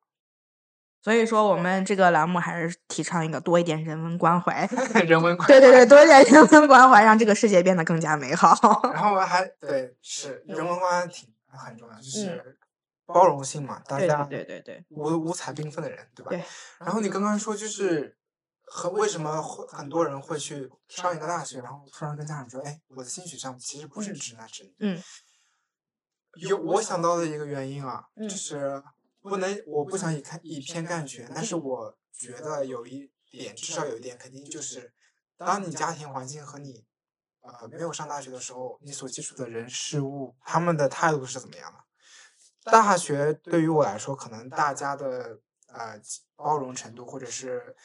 [1.05, 4.67] 所以说，我们这个栏目还是提倡一个多一点人文关怀，
[5.05, 8.57] 人文关对对对，多一点人文关怀，让这个世界变得更加美好。
[8.91, 12.57] 然后我还对是人文关怀挺很重要，就是
[13.05, 16.31] 包容性嘛，大家对对对五五彩缤纷的人，对吧？
[16.31, 16.43] 对。
[16.79, 18.17] 然后你刚刚说就是
[18.63, 24.73] 和为什么会很多人会去上一个大学，然后突然跟家长说，哎，我的兴趣项目其实不是直男直女。
[24.79, 25.03] 嗯。
[26.49, 28.81] 有我想到的一个原因啊，就是。
[29.27, 34.93] 不能，我不想以看以偏概全，但是我觉得有一点，至少有一点肯定就是，
[35.35, 36.85] 当你家庭环境和你，
[37.41, 42.71] 呃，没有上大学的时候，你所接触的人事物，他们的态度是怎么样的？
[42.71, 45.99] 大学对于我来说，可能大家的呃
[46.35, 47.75] 包容程度，或者是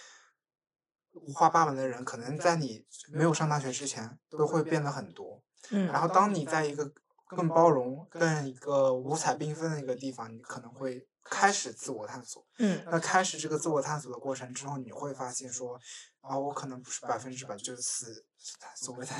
[1.12, 5.42] 五花八门的人，可能在你没有上大学之前，都会变得很多。
[5.70, 5.86] 嗯。
[5.86, 6.92] 然后当你在一个
[7.26, 11.06] 更包容、更一个五彩缤纷的一个地方，你可能会。
[11.30, 15.80] 开始自我探索，嗯，那开始这个自我探索的过程之后，你会发现说，
[16.20, 18.26] 啊，我可能不是百分之百就是死，
[18.74, 19.12] 所谓的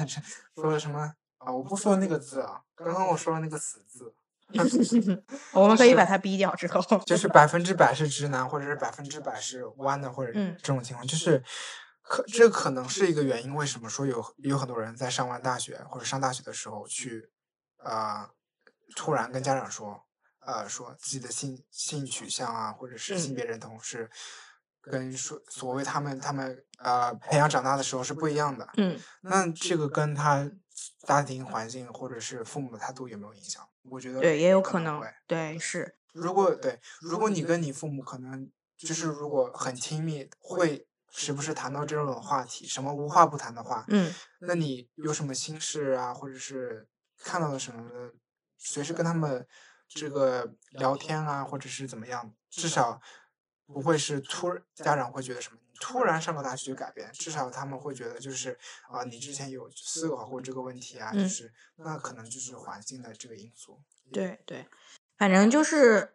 [0.57, 1.53] 说了什么啊？
[1.53, 4.12] 我不说那个字啊，刚刚我说了那个死字
[5.55, 11.40] 我们可以把它 逼掉之后，就是百分之百是直男，或者是百分之百是弯的，或者这种情况，就是
[12.03, 13.55] 可这可能是一个原因。
[13.55, 17.31] 为什么说有有很多人在上完大学或者上大学的时候去
[17.77, 18.31] 啊，
[18.96, 20.05] 突然跟家长说。
[20.40, 24.11] 呃，说自己的性性取向啊，或者是性别认同是
[24.81, 28.66] 跟说所谓他们他们呃培养长大的时候是不一样的。
[28.79, 30.50] 嗯，那这个跟他
[31.07, 33.62] 家庭环境或者是父母的态度有没有影响？
[33.83, 35.03] 我觉得对，也有可能。
[35.26, 35.98] 对，是。
[36.14, 48.14] 如果对，如果你跟你父母可能就是如果很亲密，会时不时谈到这种话题，什么无话不谈的话，嗯，那你有什么心事啊，或者是看到了什么的，
[48.57, 49.46] 随时跟他们。
[49.92, 53.00] 这个聊天啊，或者是怎么样，至少
[53.66, 58.57] 不会是突家长会觉得什么，突然上个大学就改变，至少他们会觉得就是
[58.88, 63.81] 啊，你之前有思考过这个问题啊，就是那可能就是环境的这个因素。
[64.12, 64.66] 对对，
[65.18, 66.14] 反正就是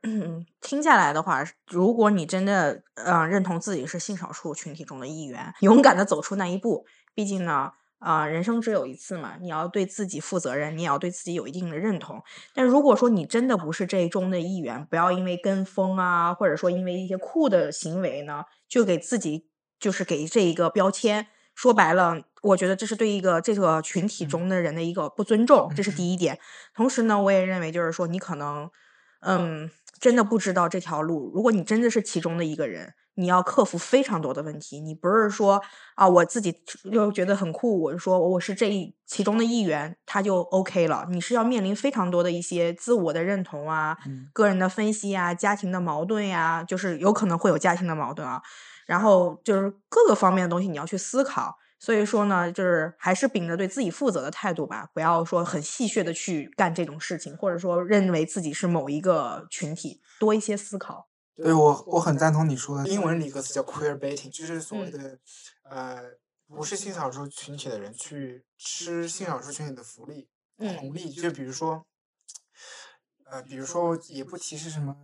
[0.61, 7.73] 听下来的话，如果你真的嗯认同自己是性少数群体中的一员， 勇敢的走出那一步，毕竟呢。
[7.99, 12.21] 啊，人生只有一次嘛，你要对自己负责任，你也要对自己有一定的认同。
[12.53, 19.47] 但如果说你真的不是这一中的一员，不要因为跟风啊，或者说因为一些酷的行为呢，就给自己
[19.79, 21.27] 就是给这一个标签。
[21.55, 26.37] 说白了，我觉得这是对一个这个群体中的人的一个不尊重，这是第一点。
[26.75, 28.69] 同时呢，我也认为就是说，你可能，
[29.21, 31.31] 嗯，真的不知道这条路。
[31.33, 32.93] 如果你真的是其中的一个人。
[33.15, 35.61] 你要克服非常多的问题，你不是说
[35.95, 36.51] 啊，我自己
[36.91, 41.07] 就觉得很酷，我就说我是这一其中的一员，他就 OK 了。
[41.09, 43.97] 你是要面临非常多的一些自我的认同啊，
[44.33, 48.41] 个人的分析啊，家庭的矛盾呀，就是有可能会有家庭的矛盾啊，
[48.85, 51.57] 然后就是各个方面的东西你要去思考。
[51.77, 61.07] 所以说呢，就是还是秉着对自己负责的态度吧，不要说很戏谑的去干这种事情，或者说认为自己是某一个群体，多一些思考。
[61.35, 62.87] 对我，我很赞同你说的。
[62.87, 65.19] 英文里一个词叫 queer baiting，就是所谓的，
[65.63, 66.01] 呃，
[66.47, 70.29] 不是性少数群体的人去吃性少数群体的福利。
[70.57, 71.85] 嗯红利，就比如说，
[73.25, 74.95] 呃，比如说也不提是什么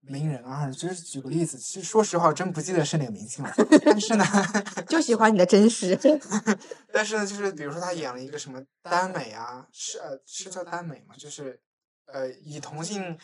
[0.00, 3.54] 名人啊，就是举个例子，其实说实话，我真不记得是哪个明星了。
[3.84, 4.24] 但是呢，
[4.88, 5.94] 就喜欢你的真实。
[6.90, 11.14] 但是呢，就是比如说他演了一个什么耽美啊，是呃是叫耽美嘛？
[11.18, 11.60] 就是
[12.06, 13.18] 呃以同性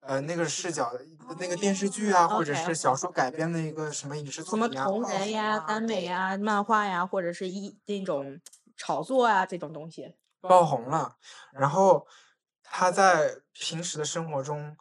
[0.00, 1.04] 呃那个视角的
[1.38, 8.40] 那个电视剧啊，或者是小说改编的一个什么影视作品啊，同爆红人呀、啊耽美呀、漫画呀，或者是一那种
[8.76, 10.14] 炒作啊这种东西。
[10.40, 11.16] 爆红了，
[11.52, 12.06] 然后
[12.62, 14.76] 他在平时的生活中，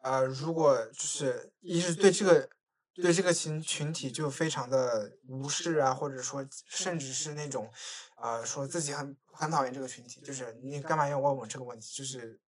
[0.00, 2.48] 呃，如果就是一是对这个
[2.94, 7.68] 对这个群群体就非常的无视啊，或者说甚至是那种
[8.16, 12.40] 呃说自己很很讨厌这个群体，就是你干嘛要问我这个问题，就是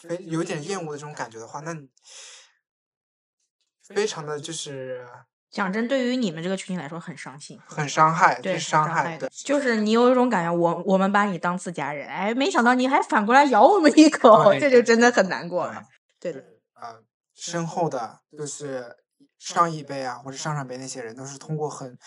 [0.00, 1.88] 非有点厌恶的这种感觉的话，那你
[3.82, 5.06] 非常的就是
[5.50, 7.60] 讲真，对于你们这个群体来说很伤心。
[7.66, 15.84] 很伤害，对，伤害，的对，，就是你有一种感觉，我我们把你当自家人，哎，没想到你还反过来咬我们一口，这就真的很难过了。
[16.18, 16.44] 对的，
[16.74, 17.02] 呃，
[17.34, 18.96] 身后的就是
[19.38, 21.98] 上一辈啊，或者上上辈那些人，都是通过很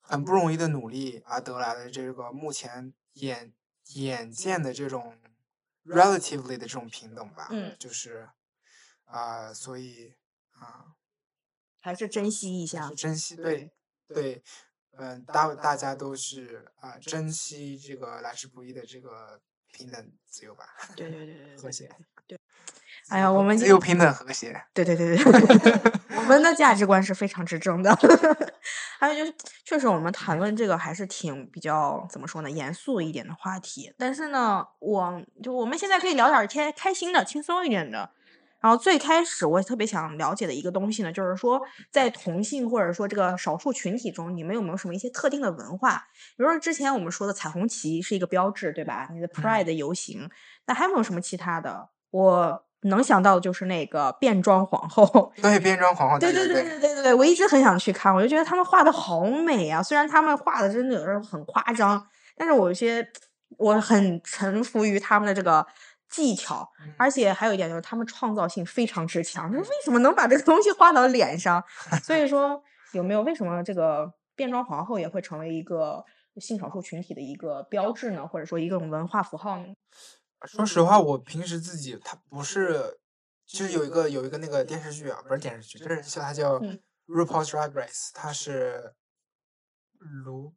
[0.00, 3.52] 很不容易的努力而得来的这个目前眼
[3.94, 5.16] 眼见的这种
[5.86, 7.48] relatively 的这种平等吧。
[7.50, 8.28] 嗯就是
[9.04, 10.14] 啊、所以
[10.52, 10.94] 啊、
[11.80, 12.90] 还是珍惜一下。
[12.96, 13.70] 珍惜对
[14.08, 14.42] 对，
[14.92, 19.40] 嗯、大大家都是啊、珍惜这个来之不易的这个
[19.72, 20.66] 平等自由吧，
[20.96, 21.90] 对对对 对对和谐。
[22.26, 22.38] 对。
[23.08, 24.64] 哎呀，我们自由平等和谐。
[24.72, 25.22] 对对对对，
[26.22, 27.92] 我们的价值观是非常之正的。
[28.98, 33.92] 还有就是，确实我们谈论这个还是挺比较怎么说呢，严肃一点的话题。
[33.98, 38.10] 但是呢，我就我们现在可以聊点儿开开心的、轻松一点的。
[38.60, 41.60] 然后最开始我也特别想了解的一个东西呢，就是说
[41.90, 46.06] 在同性或者说这个少数群体中，你们有没有什么一些特定的文化？
[46.36, 49.08] 比如说之前我们说的彩虹旗是一个标志，对吧？
[49.12, 50.30] 你的 Pride 游行，
[50.66, 51.88] 那还有没有什么其他的？
[52.12, 62.04] 我能想到的就是那个变装皇后， 对变装皇后，对对对对对对对，我一直很想去看，我就觉得他们画的好美啊，虽然他们画的真的有时候很夸张，
[62.36, 63.06] 但是我有些
[63.58, 65.66] 我很臣服于他们的这个
[66.08, 71.62] 技巧，而且还有一点就是他们创造性非常之强，就是为什么能把这个东西画到脸上？
[72.02, 72.62] 所以说
[72.92, 76.04] 有没有为什么这个变装皇后也会成为一个
[76.36, 78.26] 性少数群体的一个标志呢？
[78.26, 79.66] 或者说一种文化符号呢？
[80.46, 82.98] 说实话，我平时自己他不是，
[83.46, 86.78] 就是有一个有一个那个电视剧啊，不是电视剧，真人秀，它叫嗯
[87.14, 88.94] 《RuPaul's Drag Race》，它是
[90.24, 90.54] 卢，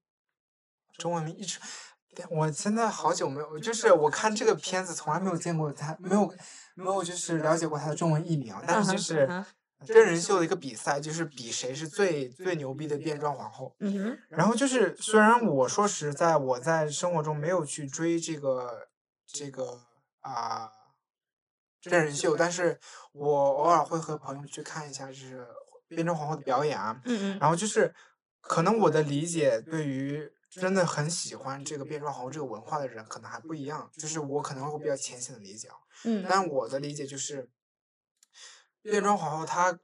[0.97, 1.59] 中文名一直，
[2.29, 6.33] 我现在好久没有，就是我看这个片子从来没有见过它，没有
[6.75, 9.45] 没有就是了解过它的中文译名啊，但是就是嗯
[9.85, 13.75] 真人秀的一个比赛，就是比谁是最最牛逼的变装皇后。
[13.79, 18.87] 嗯，然后就是，虽然我说实在，我在生活中没有去追这个
[19.35, 19.81] 这个
[20.21, 20.71] 啊、
[21.81, 22.79] 真人秀，但是
[23.11, 25.45] 我偶尔会和朋友去看一下，就是
[25.87, 27.01] 变装皇后的表演啊。
[27.05, 27.93] 嗯嗯然后就是，
[28.39, 33.91] 可能我的理解对于真的很喜欢这个变装皇后这个文化的人，可能还不一样。
[33.97, 35.75] 就是我可能会比较浅显的理解啊，
[36.05, 37.49] 嗯但我的理解就是，
[38.81, 39.77] 变装皇后她，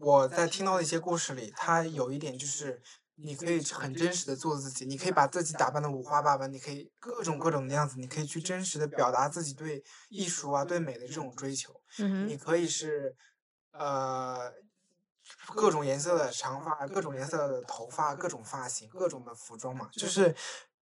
[0.00, 2.82] 我在听到的一些故事里，她有一点就是，
[3.18, 11.80] 你可以很真实的做自己，你可以把自己打扮的五花八门，你可以各种各种的样子，你可以去真实的表达自己对艺术啊、对美的这种追求。
[11.98, 13.16] 嗯，你可以是，
[13.72, 14.52] 呃，
[15.54, 20.36] 各种颜色的长发，各种颜色的头发，各种发型，各种的服装嘛，就是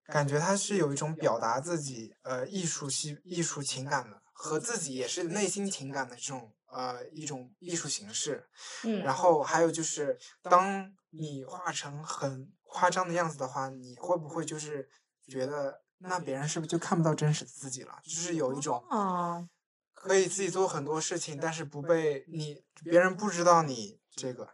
[0.07, 8.45] 感觉它是有一种表达自己呃艺术系艺术情感的，和自己也是内心情感的这种呃一种艺术形式。
[8.83, 14.89] 嗯，然后还有就是，当你画成很夸张的样子的话，你会不会就是
[15.25, 17.97] 觉得那别人是不是就看不到真实的自己了？
[18.03, 18.83] 就是有一种。
[18.89, 19.47] 啊，
[19.93, 24.49] 可以自己做很多事情，但是不被你别人不知道你这个，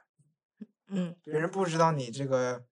[0.90, 2.64] 嗯别人不知道你这个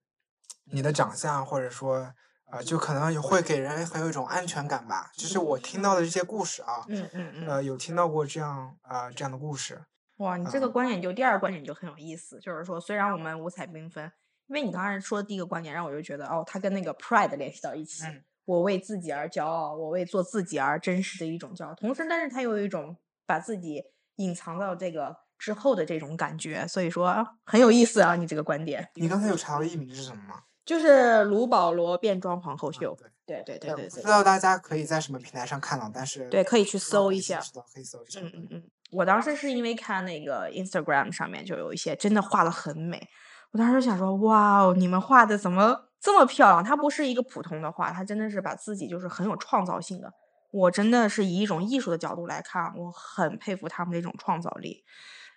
[0.65, 2.13] 你的长相，或者说
[2.51, 5.11] 呃，就可能也会给人很有一种安全感吧。
[5.13, 7.47] 就是我听到的这些故事啊，嗯嗯嗯。
[7.47, 9.81] 呃，有听到过这样啊、呃、这样的故事，
[10.17, 14.11] 哇，你这个观点就第二个观点就很有意思，就是说虽然我们五彩缤纷，
[14.47, 22.95] 因为你刚才说的第一个观点让我就觉得哦，它跟那个 pride 联系到一起，嗯我为自己而骄傲，我为做自己而真实的一种骄傲，同时但是它又有一种
[23.25, 23.83] 把自己
[24.15, 30.43] 隐藏到这个之后的这种感觉，所以说啊很有意思啊，你这个观点你刚才有查到艺名是什么吗？
[30.67, 32.93] 就是卢保罗变装皇后秀，
[33.25, 37.39] 对对对对对对不知道大家可以在什么平台上看到，但是对，可以去搜一下。
[37.39, 38.19] 知道可以搜一下。
[38.19, 43.07] 嗯嗯嗯，我当时是因为看那个 Instagram 上面就有一些真的画的很美，
[43.51, 46.61] 我当时想说，哇哦，你们画的怎么这么漂亮？
[46.61, 50.11] 它不是一个普通的画，它真的是把自己就是很有创造性的
[50.51, 54.83] 我真的是以一种艺术的角度来看，我很佩服他们这种创造力。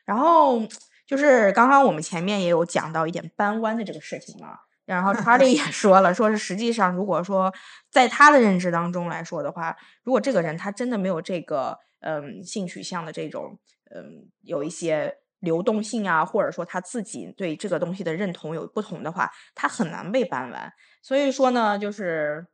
[0.04, 0.60] 然后
[1.06, 4.58] 就是刚刚我们前面也有讲到一点搬弯的这个事情嘛，
[4.94, 7.52] 然后查理也 说了，说是实际上如果说
[7.90, 13.58] 在他的认知当中来说的话，如果这个人他真的没有这个嗯性取向的这种
[13.94, 20.72] 嗯有一些流动性啊，或者说他自己对这个东西的认同有不同的话，他很难被搬完。
[21.02, 22.46] 所以说呢，就是。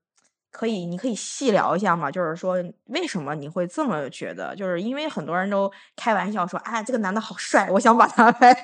[0.57, 2.11] 可以，你可以细聊一下嘛？
[2.11, 4.57] 就是说，为什么你会这么觉得？
[4.57, 8.55] 就是因为很多人都开玩笑说，啊，这个男的好帅，我想把他 掰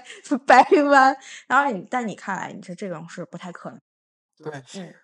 [0.47, 1.15] 掰弯。
[1.47, 3.79] 然后你，但你看来，你说这种是不太可能。
[4.39, 4.95] 对，嗯，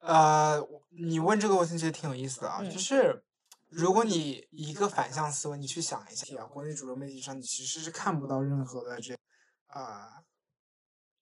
[0.00, 3.24] 呃，你问这个问题其实挺有意思的啊，嗯就是
[3.70, 9.16] 如果你一个反向思维，你去想一下，国内主流媒体上你其实是看不到任何的这
[9.68, 10.22] 啊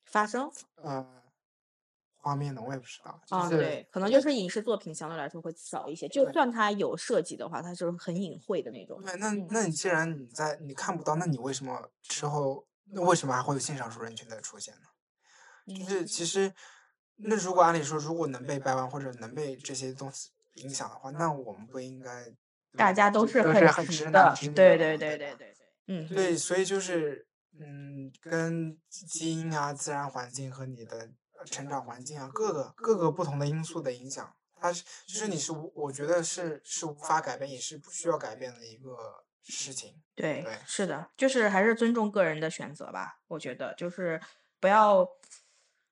[0.04, 0.50] 发生
[0.82, 1.22] 呃
[2.24, 6.08] 画面的，我也不知道，啊，就是对，可能就是影视作品相对来说会少一些。
[6.08, 8.98] 就算它有涉及的话，它就是很隐晦的那种。
[9.02, 15.76] 对，那嗯那你既然你在你看不到，那你为什么之后那为什么还会有性少数人群的出现呢？
[15.78, 16.52] 就是其实，
[17.16, 22.32] 那如果按理说，如果能被掰弯或者能被这些东西影响的话，那我们不应该
[22.76, 25.56] 大家都是很很直直的对对对对对对，
[25.86, 27.26] 嗯，对，所以就是
[27.58, 31.08] 嗯，跟基因啊、自然环境和你的呃
[31.44, 39.94] 成长环境啊，各个各个不同的因素的影响，它是就是你是无，我觉得是是无法改变，也是不需要改变的一个事情。
[40.14, 43.18] 对对，是的，就是还是尊重个人的选择吧。
[43.28, 44.20] 我觉得就是
[44.60, 45.08] 不要，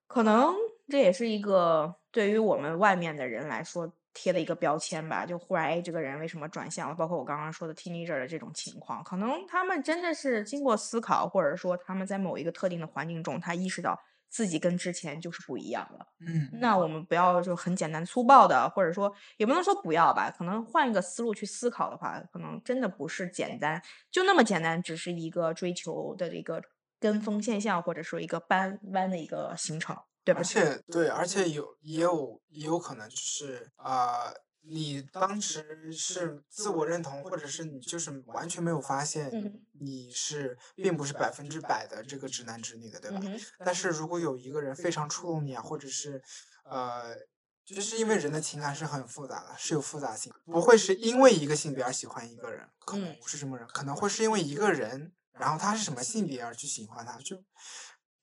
[0.07, 0.55] 可能
[0.89, 5.27] 这也是一个对于我们外面的人来说贴的一个标签吧。
[5.27, 6.95] 就忽然，哎，这个人为什么转向了？
[6.95, 14.01] 包括我刚刚说的 teenager 的这种情况，可能他们真的是经过思考，或者说他们在某一个特定的环境中，他意识到
[14.33, 16.07] 自己跟之前就是不一样了。
[16.27, 23.81] 嗯，那我们不要就很简单粗暴的，或者说也不能说不要吧，可能换一个思路去思考的话，可能真的不是简单
[24.11, 26.63] 就那么简单，只是一个追求的一个
[26.99, 30.45] 跟风现象，或者说一个搬弯的一个形成，对吧而？
[30.45, 34.35] 且对，而且有也有也有可能就是啊、呃
[34.65, 43.21] 你当时是自我认同，或者是你就是完全没有发现嗯你是并不是百分之百的这个直男直女的，对吧？
[43.25, 46.23] 嗯，但是如果有一个人非常触动你啊，或者是
[46.65, 47.17] 呃，
[47.65, 57.43] 就是因为人的情感是很复杂的，是有复杂性，不会是因为一个性别而喜欢一个人，可能嗯不是这么人，可能会是因为一个人，然后他是什么性别而去喜欢他，就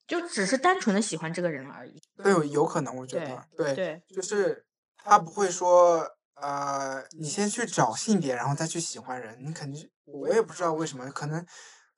[0.07, 2.01] 就只是单纯的喜欢这个人而已。
[2.15, 4.65] 对有有可能，我觉对得对，对，就是
[4.95, 6.09] 他不会说
[6.41, 11.45] 呃，你先去找性别，然后再去喜欢人，你肯定我也不知道为什么，可能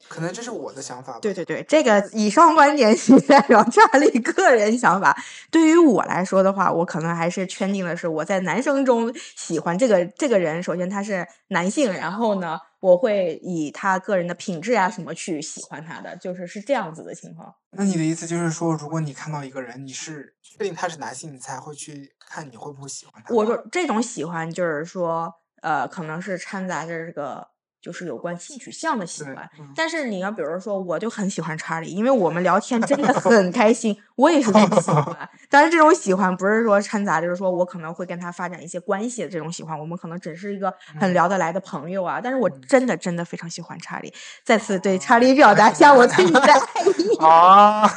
[0.07, 1.19] 可能这是我的想法吧。
[1.21, 5.15] 对对对，这个以上观点 仅代表查理个人想法。
[5.51, 10.61] 对于我来说的话，我可能还是圈定的是我在男生中喜欢这个这个人。
[10.63, 17.55] 首先他是男性，然后呢，我会以他个人的品质啊什么去喜欢他的，就是是这样子的情况。
[17.71, 23.33] 那你的意思就是说，如果你看到一个人，你是确定他是男性，你才会去看你会不会喜欢他？
[23.33, 27.47] 我说这种喜欢就是说，呃，可能是掺杂着这个
[27.81, 29.49] 就是有关性取向的喜对欢。
[29.59, 35.29] 嗯但是你要比如说，我就很喜欢查理，因为我们聊天真的很开心，我也是很喜欢。
[35.49, 42.19] 但是，这种喜欢不是说掺杂，就是说我可能会跟他发展一些关系的这种喜欢，我们可能只是一个很嗯聊得来的朋友啊。
[42.23, 44.13] 但是我嗯真的真的非常喜欢查理，
[44.43, 47.87] 再次对查理表达一下我对你的 爱意，啊，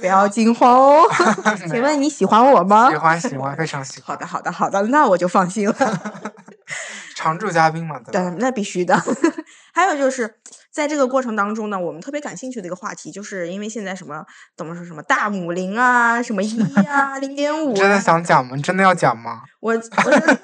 [0.00, 1.02] 不要惊慌哦。
[1.70, 2.96] 请问你喜欢我吗喜？
[2.96, 4.08] 欢喜欢，非常喜欢。
[4.08, 5.74] 好的，好的，好的，那我就放心了。
[7.20, 8.98] 常驻嘉宾嘛，对那必须的。
[9.74, 10.36] 还有就是
[10.70, 14.24] 在这个过程当中呢，我们特别感兴趣的一个话题，就是因为现在什么
[14.56, 18.56] 怎么说什么大母零啊，什么一啊，零点五真的啊，想讲吗？
[18.56, 19.42] 你真的要讲吗？
[19.60, 20.38] 我我是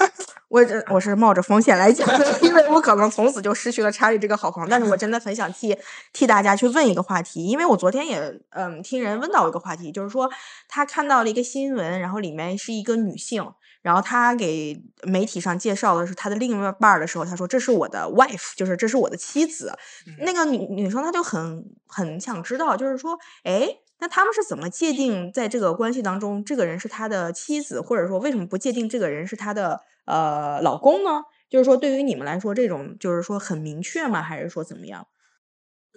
[0.48, 4.68] 我这我是冒着风险来讲的，因为我可能从此就失去了查理这个好朋友。
[4.70, 5.74] 但是我真的很想替
[6.12, 10.30] 替大家去问一个话题，因为我昨天也嗯听人问到一个话题，就是说
[10.68, 13.50] 他看到了一个新闻，然后里面是一个女性。
[13.86, 19.72] 然后他给媒体上介绍的是他的另一半儿的时候，他说：“这是我的 wife，就是这是我的妻子。”
[20.18, 23.68] 那个女女生她就很很想知道，就是说，哎，
[24.00, 31.22] 那他们是怎么界定在这个关系当中，这个人是他的妻子，或者说为什么不界定这个人是他的呃老公呢？
[31.48, 34.20] 就是说，对于你们来说，这种就是说很明确吗？
[34.20, 35.06] 还是说怎么样？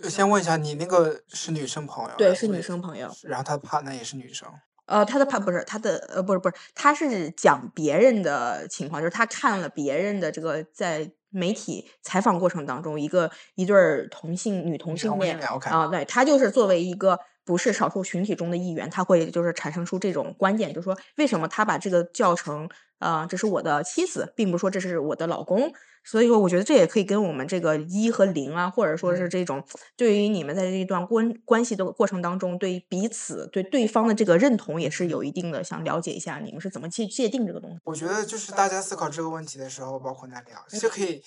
[0.04, 2.12] 呃先问一下，你那个是女生朋友？
[2.20, 3.10] 对，是女生朋友。
[3.24, 4.48] 然后他的 partner 也是女生。
[4.90, 15.40] 呃，他的怕不是他的呃，不是不是，他是讲别人的情况，就是他看了别人的这个在媒体采访过程当中，一个一对儿同性女同性恋
[15.72, 17.20] 啊，对他就是作为一个
[17.50, 22.70] 不是少数群体中的一员，他会就是产生出这种观点，就是说为什么他把这个叫成
[23.00, 25.74] 呃，这是我的妻子，并不是说这是我的老公。
[26.04, 29.64] 所以说，我觉得这也可以跟我们这个一和零啊，或者说是嗯这种
[29.98, 37.80] 对于你们在这一段关关系的过程当中，对彼此对对方的这个认同也是有一定的，想了解一下你们是怎么去界定这个东西。
[37.86, 41.24] 我觉得就是大家思考这个问题的时候，包括那里啊，就可以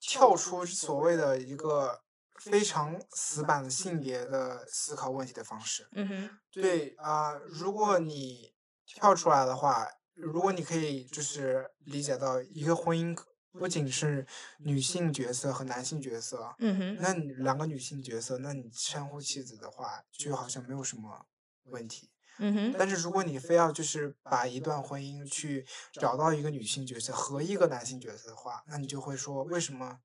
[0.00, 2.00] 跳出所谓的一个
[2.40, 5.88] 非常死板的性别的思考问题的方式。
[5.92, 8.54] 嗯哼，对啊、如果你
[8.86, 13.16] 跳出来的话，如果你可以就是理解到一个婚姻
[13.52, 14.26] 不仅是
[14.58, 21.26] 女性角色和男性角色，嗯哼，那你两个女性角色，那你称呼妻子的话，就好像没有什么
[21.64, 22.10] 问题。
[22.38, 29.98] 嗯哼，但是如果你非要就是把一段婚姻去找到一个女性角色和一个男性角色的话，那你就会说为什么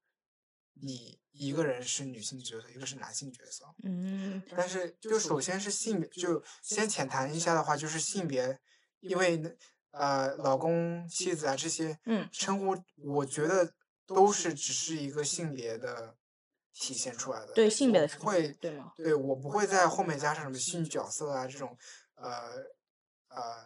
[0.82, 3.66] 你一个人是女性角色，一个是男性角色？
[3.84, 8.60] 嗯但是就首先是性别，就先浅谈一下的话，就是性别，
[9.00, 9.58] 因为
[9.92, 13.74] 呃老公、妻子啊这些嗯称呼，我觉得
[14.06, 16.16] 都是只是一个性别的
[16.74, 17.54] 体现出来的。
[17.54, 18.92] 对性别我的不会对吗？
[18.96, 21.78] 对我不会在后面加上什么性角色啊这种
[22.16, 22.32] 呃
[23.30, 23.64] 呃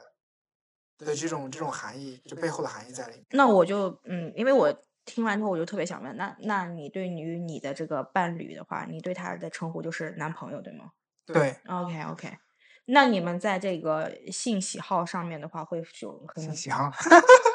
[0.98, 3.26] 的这种这种含义，就背后的含义在里面。
[3.32, 4.72] 那我就嗯，因为我
[5.10, 10.92] 听完之后，我就特别想问，那那你对于你的这个伴侣的话，你对他的称呼就是男朋友，对吗？
[11.26, 12.38] 对，？OK OK，
[12.86, 17.22] 那你们在这个性喜好上面的话，会有很信息哈，嗯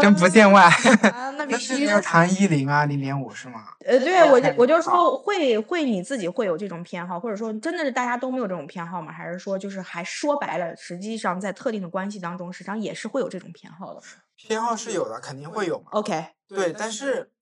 [0.00, 0.62] 真不见外。
[0.62, 3.64] 啊， 那是要谈一零啊，零点五是吗？
[3.84, 9.12] 呃，对，我就我就说会会你自己会有这种偏好，或者说真的是大家都没有这种偏好吗？
[9.12, 14.00] 还是说就是还说白了，实际上在特定的关系当中，实际上也是会有这种偏好的。
[14.36, 15.86] 偏好是有的，肯定会有嘛。
[15.92, 17.32] OK，对，但是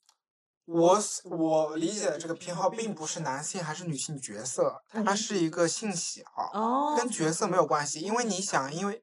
[0.64, 8.00] 我我理解的这个偏好，并不是男性还是女性角色，它是一个性喜好，哦，跟角色没有关系。
[8.00, 9.02] 因为你想，因为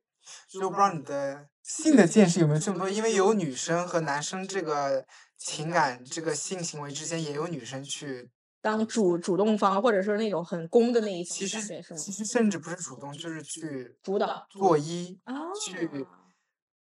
[0.60, 5.06] 就不知道你的性的见识有没有这么多，因为有女生和男生这个
[5.38, 8.30] 情感、这个性行为之间，也有女生去，
[8.62, 11.60] 当主主动方，或者说那种很攻的那一方其实？
[11.98, 16.06] 其实甚至不是主动，就是去主导做一啊，去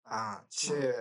[0.03, 0.93] 啊去。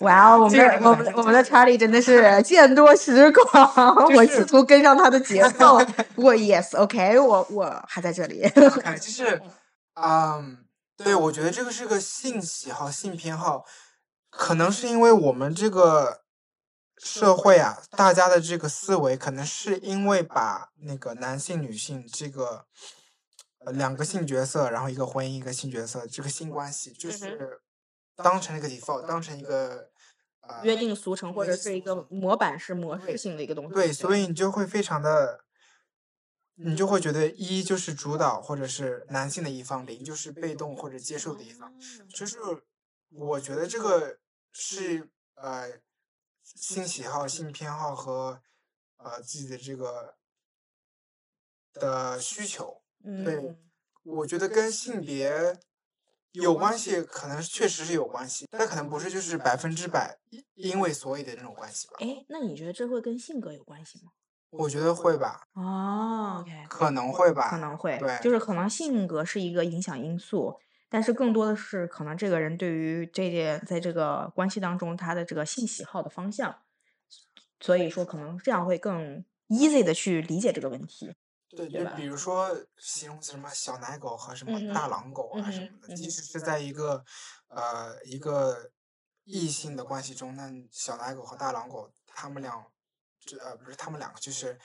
[0.00, 5.78] 哇哦，我们的我们我们的查理真的是见多识广， 我就是试图跟上他的节 奏。
[6.14, 8.44] 不过 yes，OK，我我还在这里。
[8.44, 9.40] OK，就是，
[9.96, 10.58] 嗯，
[10.96, 13.66] 对，我觉得这个是个性喜好、性偏好，
[14.30, 16.22] 可能是因为我们这个
[16.96, 22.64] 社会啊，大家的这个思维，可能是因为把那个男性、女性这个
[23.58, 27.60] 呃两个性角色，然后一个婚姻，一个性角色，这个性关系，就是
[28.16, 29.90] 当成一个 default，当成一个
[30.40, 33.74] 呃约定俗成，或者是一个模板式、模式性的一个东西。
[33.74, 35.44] 对，所以你就会非常的，
[36.58, 41.78] 你就会觉得一就是主导或者是男性的一方，零就是被动或者接受的一方。
[42.08, 42.38] 就是
[43.10, 44.18] 我觉得这个
[44.52, 45.80] 是呃
[46.42, 48.42] 性喜好、性偏好和
[48.96, 50.16] 呃自己的这个
[51.74, 52.82] 的需求。
[53.24, 53.58] 对嗯，
[54.02, 55.58] 我觉得跟性别
[56.32, 61.94] 有关系，可能确实是有关系，但可能不是就是百分之百因因为所以的那种关系吧。
[62.00, 64.12] 哎，那你觉得这会跟性格有关系吗？
[64.58, 76.58] 我觉得会吧，哦，OK，可能会吧，可能会，对，就是可能性格是一个影响因素，但是更多的是可能这个人对于这件在这个关系当中他的这个性喜好的方向，
[77.60, 81.14] 所以说可能这样会更 easy 的去理解这个问题。
[81.48, 82.16] 对，就比如？
[82.16, 86.58] 说形容词什么小奶狗和什么大狼狗啊嗯什么的，即使是在。
[86.58, 87.04] 一个
[87.48, 88.72] 呃一个
[89.24, 92.66] 异性的关系中，那小奶狗和大狼狗，他们俩
[93.26, 94.58] 这呃不是他们两个，就是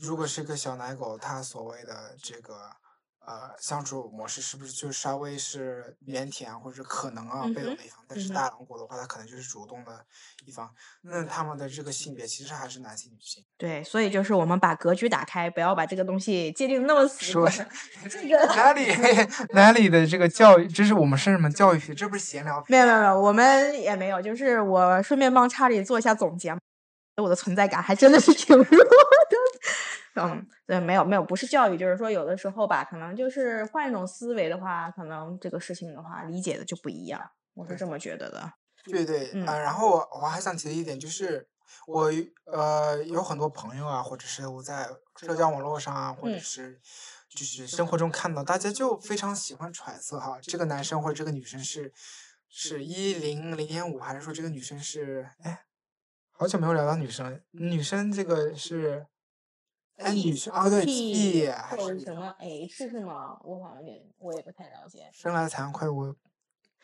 [0.00, 2.70] 如果是个小奶狗，它所谓的这个
[3.26, 10.06] 呃相处模式是不是就稍微是腼腆啊或者可能啊被动的一方，但是大狼狗的话，它可能就是主动的
[10.44, 13.44] 一方，那他们的这个性别其实还是男性女性。
[13.58, 17.48] 对，所以就是我们把格局打开，不要把这个东西界定那么死说。
[18.08, 18.86] 这个哪里
[19.54, 21.94] 哪里的这个教育，这是我们是什么教育学？
[21.94, 26.60] 这不是闲聊没有没有没有，我们也没有，就是我顺便帮查理做一下总结嘛，
[27.22, 29.36] 我的存在感还真的是 挺弱的。
[30.18, 37.20] 嗯，对，没有没有，不是教育，就是说有的时候吧，可能就是换一种思维的话，可能这个事情的话，理解的就不一样，
[37.54, 38.52] 我是这么觉得的。
[38.84, 41.46] 对对，嗯呃，然后我我还想提的一点就是，
[41.86, 42.10] 我
[42.44, 46.80] 呃有很多朋友啊，或者是我在社交网络上啊，或者嗯是
[47.28, 51.92] 就是生活中看到，大家就非常喜欢揣测哈，这个男生或者这个女生是
[52.48, 55.64] 是一零零点五，还是说这个女生是哎，
[56.38, 59.06] 好久没有聊到女生，女生这个是
[59.96, 63.38] 哎女生啊对 T 还是什么 H 是吗？
[63.42, 65.08] 我好像也我也不太了解。
[65.12, 66.14] 生来惭愧，我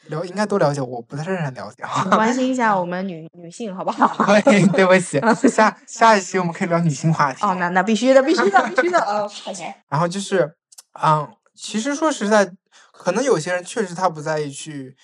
[0.06, 4.16] 了应该都了解，我不太是很了解请关心一下我们 女女性好不好？
[4.40, 7.44] 对不起，下 下一期我们可以聊女性话题。
[7.44, 8.98] 哦，那那必须的，必须的，必须的。
[9.00, 9.74] 哦，OK。
[9.90, 10.56] 然后就是，
[11.02, 12.50] 嗯，其实说实在，
[12.90, 14.96] 可能有些人确实他不在意去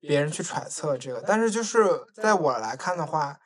[0.00, 1.84] 别人去揣测这个，但是就是
[2.16, 3.38] 在我来看的话，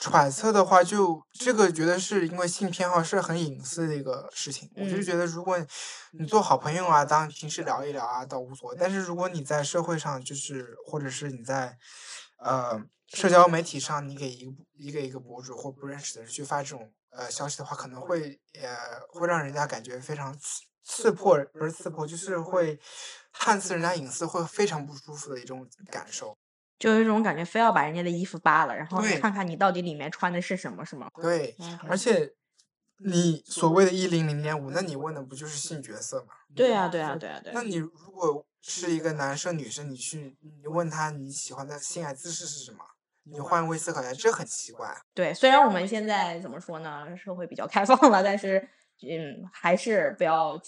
[0.00, 5.02] 揣测的话就这个觉得是因为性偏好是很隐私的一个事情，我就嗯。
[5.02, 5.58] 觉得如果
[6.12, 11.76] 你做好朋友啊，当然平时聊一聊啊倒无所谓，但是如果你在社会上就是或者是你在
[12.38, 18.76] 呃社交媒体上，你给一个一个一个博主或不认识的人去发这种呃消息的话，可能会呃
[19.08, 22.78] 会让人家感觉非常刺刺破，不是刺破，就是会
[23.32, 26.38] 探刺人家隐私，会非常不舒服的一种感受。
[26.78, 31.10] 就有一种感觉，非要把人家的衣服扒了，然后看看你到底里面穿的是什么，是吗？
[31.20, 32.32] 对，嗯而且
[32.98, 36.34] 你所谓的一零零点五，那你问的不就是性角色吗？
[36.54, 37.54] 对啊，对啊，对啊，对啊。
[37.54, 42.78] 那你如果是一个男生女生，你去你问他你喜欢的性爱姿势是什么？
[43.30, 44.96] 你换位思考一下，这很奇怪。
[45.12, 48.58] 对，虽然我们现在怎么说呢，社会比较开放了，但是
[49.02, 50.58] 嗯，还是不要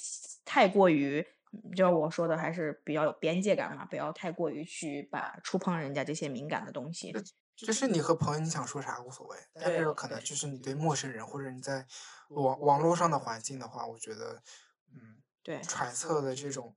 [0.44, 1.26] 太过于，
[1.74, 7.12] 就是我说的，还是比较有边界感嘛，不要太过于去把触碰人家这些敏感的东西。
[7.57, 11.86] 就是你和朋友你想说啥无所谓，但是可能就是你对陌生人或者你在
[12.28, 14.42] 网网络上的环境的话，我觉得，
[14.94, 16.74] 嗯，对，揣测的这种，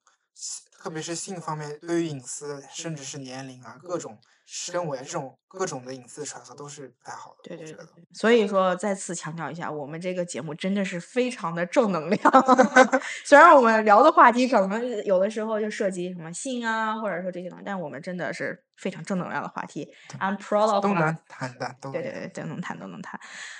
[0.73, 4.19] 特别是性方面对于隐私，甚至是年龄啊各种
[4.55, 7.37] 身围啊这种各种的隐私的揣测都是不太好的。
[7.43, 7.83] 对对对
[8.13, 12.21] 所以说再次强调一下，我们这个节目真的是非常的正能量。
[13.25, 19.91] 虽然我们聊的话题可能有的时候就涉及什么性啊，或者说这些东西，但我们真的是非常正能量的话题。
[20.19, 23.19] I'm proud of 都能谈的，都能对对对，都能谈都能谈。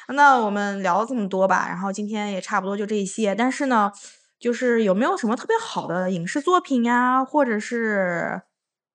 [0.10, 3.34] 那我们聊了这么多吧，然后今天也差不多就这些。
[3.34, 3.92] 但是呢，
[4.40, 8.44] 就是有没有什么特别好的影视作品呀，或者是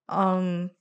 [0.07, 0.71] 嗯，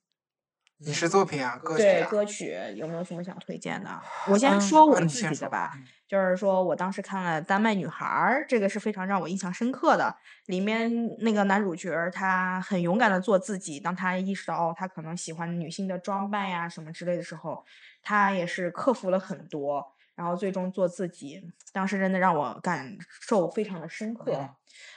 [0.80, 4.00] 影视作品啊，歌曲啊，对歌曲有没有什么想推荐的？
[4.28, 5.72] 我先嗯说我自己的吧。
[5.76, 10.16] 嗯就是说我当时看了《丹麦女孩儿》，这个是非常让我印象深刻的。
[10.46, 17.62] 里面那个男主角儿他很勇敢的做自己，当他意识到哦，他可能喜欢女性的装扮呀什么之类的时候，
[18.02, 19.84] 他也是克服了很多，
[20.16, 21.42] 然后最终做自己。
[21.74, 24.32] 当时真的让我感受非常的深刻。
[24.32, 24.48] 嗯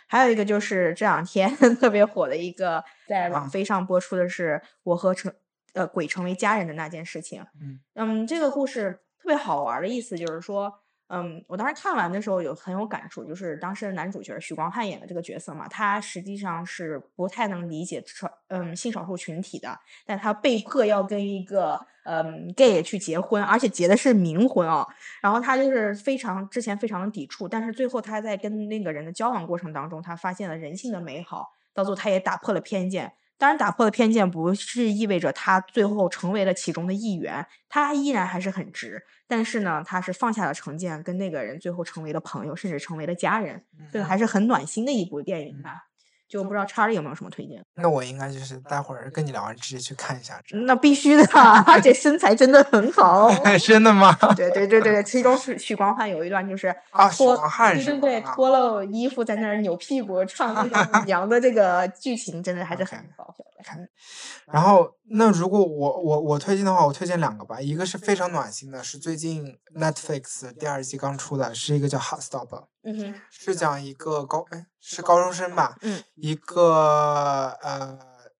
[0.07, 5.33] 还有一个就是这两天 特别火的一个在网啊飞上播出的是《我和成
[5.73, 7.41] 呃鬼成为家人的那件事情》。
[7.59, 10.73] 嗯嗯，这个故事特别好玩儿的意思就是说，
[11.07, 24.87] 嗯，我当时看完的时候有很有感触，就是当时的男主角许光汉演的这个角色嘛，他实际上是不太能理解少嗯性少数群体的，但他被迫要跟一个嗯 gay 去结婚，而且结的是冥婚哦。
[25.21, 33.13] 然后他就是非常之前非常的抵触，但是最后他在跟那个人的交往过程当中，他发现了人性的美好，到最后他也打破了偏见。
[33.41, 39.01] 当然，打破了偏见不是意味着他最后成为了其中的一员，他依然还是很直。
[39.27, 43.65] 但是呢，他是放下了成见，跟那个人最后成为了朋友，甚至成为了家人。
[43.91, 45.87] 这个还是很暖心的一部电影吧。
[46.31, 47.61] 就不知道查理有没有什么推荐？
[47.75, 50.41] 那我应该就是待会儿跟你聊完直接去看一下。
[50.65, 51.23] 那必须的，
[51.67, 53.29] 而且身材真的很好。
[53.59, 54.15] 真的吗？
[54.33, 63.61] 对对对对，其中 许许光汉有一段就是啊许脱光汉是对对对，脱了衣服在那儿扭屁股 唱那个娘的这个剧情，真的还是很搞笑的。
[63.63, 63.77] 看
[64.51, 67.61] 然后，那如果我我我推荐的话，我推荐两个吧。
[67.61, 72.47] 一个是非常暖心的，是最近 Netflix 第二季刚出的，是一个叫《Hot Stop》，
[72.83, 77.99] 嗯哼，是讲一个高哎是高中生吧，嗯一个呃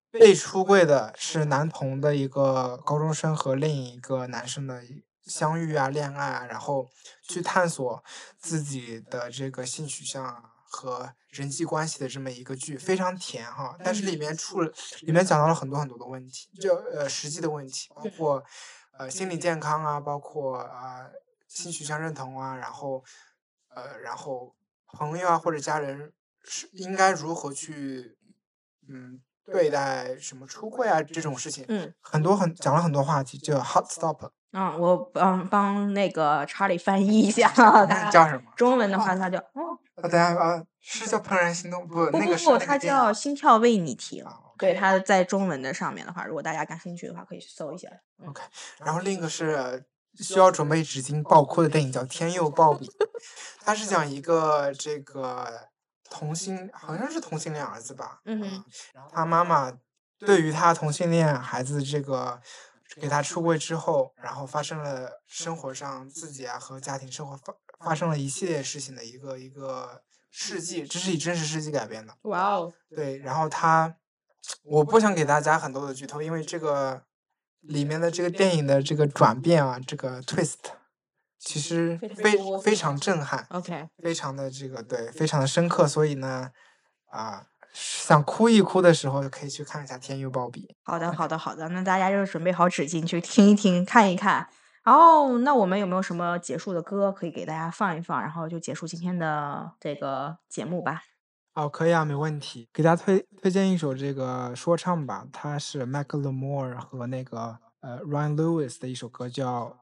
[0.10, 4.82] 被出柜的是男同的一个高中生和另一个男生的
[5.24, 6.90] 相遇啊、恋爱啊，然后
[7.22, 8.04] 去探索
[8.40, 13.78] 自己的这个性取向啊和人际关系的这么一个剧，非常甜哈。
[13.84, 18.44] 但是里面出了，里面讲到了很多很多的问题，就呃实际的问题，包括
[18.98, 21.12] 呃心理健康啊，包括啊、呃、
[21.48, 23.04] 性取向认同啊，然后
[23.76, 24.56] 呃然后
[24.94, 26.12] 朋友啊或者家人
[26.44, 28.18] 是应该如何去
[28.90, 38.52] 嗯对待什么出柜啊这种事情，嗯很多很讲了很多话题，叫 hot stop，嗯，我帮帮那个查理翻译一下， 那他叫什么？
[38.56, 42.06] 中文的话，他叫哦啊，等下啊，是叫怦然心动不？
[42.12, 44.24] 不那个是不不，它叫心跳为你停。
[44.24, 47.90] 啊对，它在中文的上面的话，如果大家感兴趣的话，可以去搜一下。
[48.20, 48.44] 嗯 OK，
[48.86, 49.84] 然后另一个是
[50.20, 52.88] 需要准备纸巾爆哭的电影叫《天佑鲍比》，
[53.60, 55.70] 它是讲一个这个
[56.10, 58.64] 同性，好像是同性恋儿子吧，嗯
[59.12, 59.72] 他妈妈
[60.20, 62.40] 对于他同性恋孩子这个
[63.00, 72.14] 给他出柜之后，然后发生了生活上自己啊和家庭生活发发生了一系列事情的一个一个事迹，这是以真实事迹改编的。
[72.24, 73.96] 哇哦，对，然后他
[74.64, 77.04] 我不想给大家很多的剧透，因为这个
[77.62, 80.56] 里面的这个电影的这个转变啊，这个 twist，
[81.40, 86.52] 其实非非常震撼，OK，非常的这个对，非常的深刻，所以呢，
[87.10, 87.48] 啊。
[87.74, 90.60] 想哭一哭的时候，可以去看一下《天佑暴比》。
[90.84, 91.70] 好的，好的，好的。
[91.70, 94.46] 那大家就准备好纸巾去听一听、看一看。
[94.84, 98.22] 然后，那我们有没有什么结束的歌可以给大家放一放？
[98.22, 101.04] 然后就结束今天的这个节目吧。
[101.54, 102.70] 哦，可以啊，没问题。
[102.74, 109.78] 给大家推推荐一首这个说唱吧，它是 Macklemore 和那个呃 Ryan Lewis 的一首歌，叫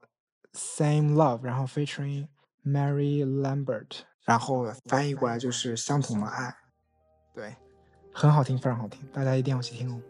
[0.58, 2.28] 《Same Love》，然后 featuring
[2.66, 6.56] Mary Lambert，然后翻译过来就是相同的爱。
[7.34, 7.56] 对。
[8.12, 10.02] 很好听，非常好听，大家一定要去听哦。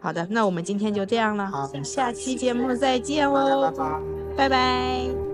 [0.00, 3.72] 好的，那我们今天就这样了，好，下期节目再见喽，
[4.36, 5.33] 拜拜。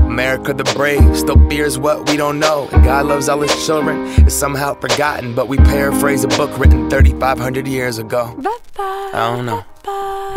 [0.11, 2.67] America the brave still fears what we don't know.
[2.73, 3.95] And God loves all his children.
[4.25, 8.35] It's somehow forgotten, but we paraphrase a book written 3,500 years ago.
[8.77, 9.63] I don't know.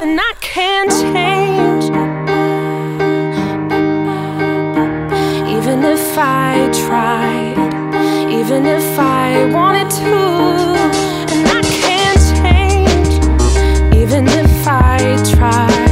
[0.01, 1.87] And I can't change.
[5.57, 7.59] Even if I tried,
[8.31, 10.15] even if I wanted to.
[11.35, 13.13] And I can't change.
[13.97, 15.84] Even if I tried,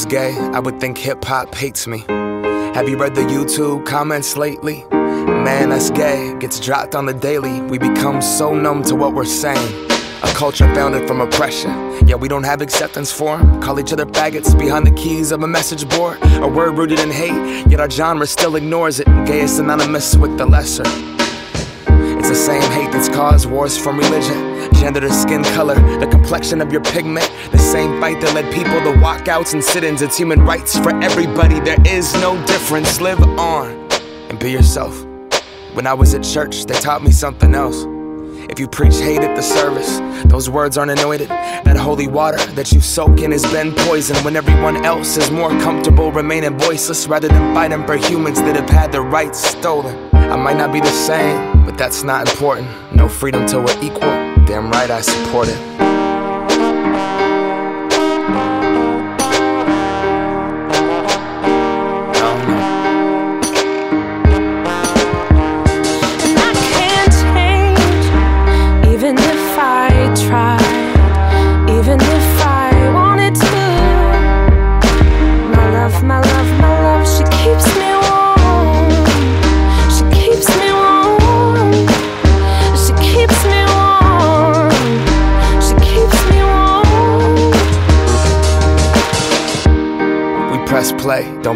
[0.00, 2.04] was gay, I would think hip hop hates me.
[2.74, 4.86] Have you read the YouTube comments lately?
[4.90, 6.34] Man, that's gay.
[6.38, 7.60] Gets dropped on the daily.
[7.60, 9.90] We become so numb to what we're saying.
[10.22, 11.70] A culture founded from oppression.
[12.06, 13.60] Yeah, we don't have acceptance for them.
[13.60, 16.18] Call each other faggots behind the keys of a message board.
[16.22, 19.06] A word rooted in hate, yet our genre still ignores it.
[19.26, 20.84] Gay is synonymous with the lesser.
[22.20, 26.60] It's the same hate that's caused wars from religion, gender to skin color, the complexion
[26.60, 27.32] of your pigment.
[27.50, 30.02] The same fight that led people to walkouts and sit ins.
[30.02, 31.60] It's human rights for everybody.
[31.60, 33.00] There is no difference.
[33.00, 33.70] Live on
[34.28, 35.02] and be yourself.
[35.72, 37.86] When I was at church, they taught me something else.
[38.50, 41.30] If you preach hate at the service, those words aren't anointed.
[41.30, 45.48] That holy water that you soak in has been poisoned when everyone else is more
[45.60, 50.09] comfortable remaining voiceless rather than fighting for humans that have had their rights stolen.
[50.30, 52.68] I might not be the same, but that's not important.
[52.94, 54.12] No freedom till we're equal.
[54.46, 55.89] Damn right I support it.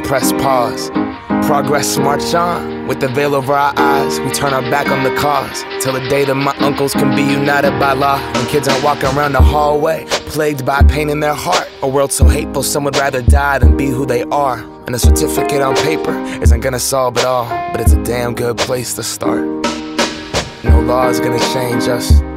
[0.05, 0.91] Press pause.
[1.47, 4.21] Progress march on with the veil over our eyes.
[4.21, 7.23] We turn our back on the cause till the day that my uncles can be
[7.23, 8.19] united by law.
[8.35, 11.69] When kids aren't walking around the hallway, plagued by pain in their heart.
[11.83, 14.59] A world so hateful, some would rather die than be who they are.
[14.87, 18.59] And a certificate on paper isn't gonna solve it all, but it's a damn good
[18.59, 19.45] place to start.
[20.65, 22.24] No law is gonna change us.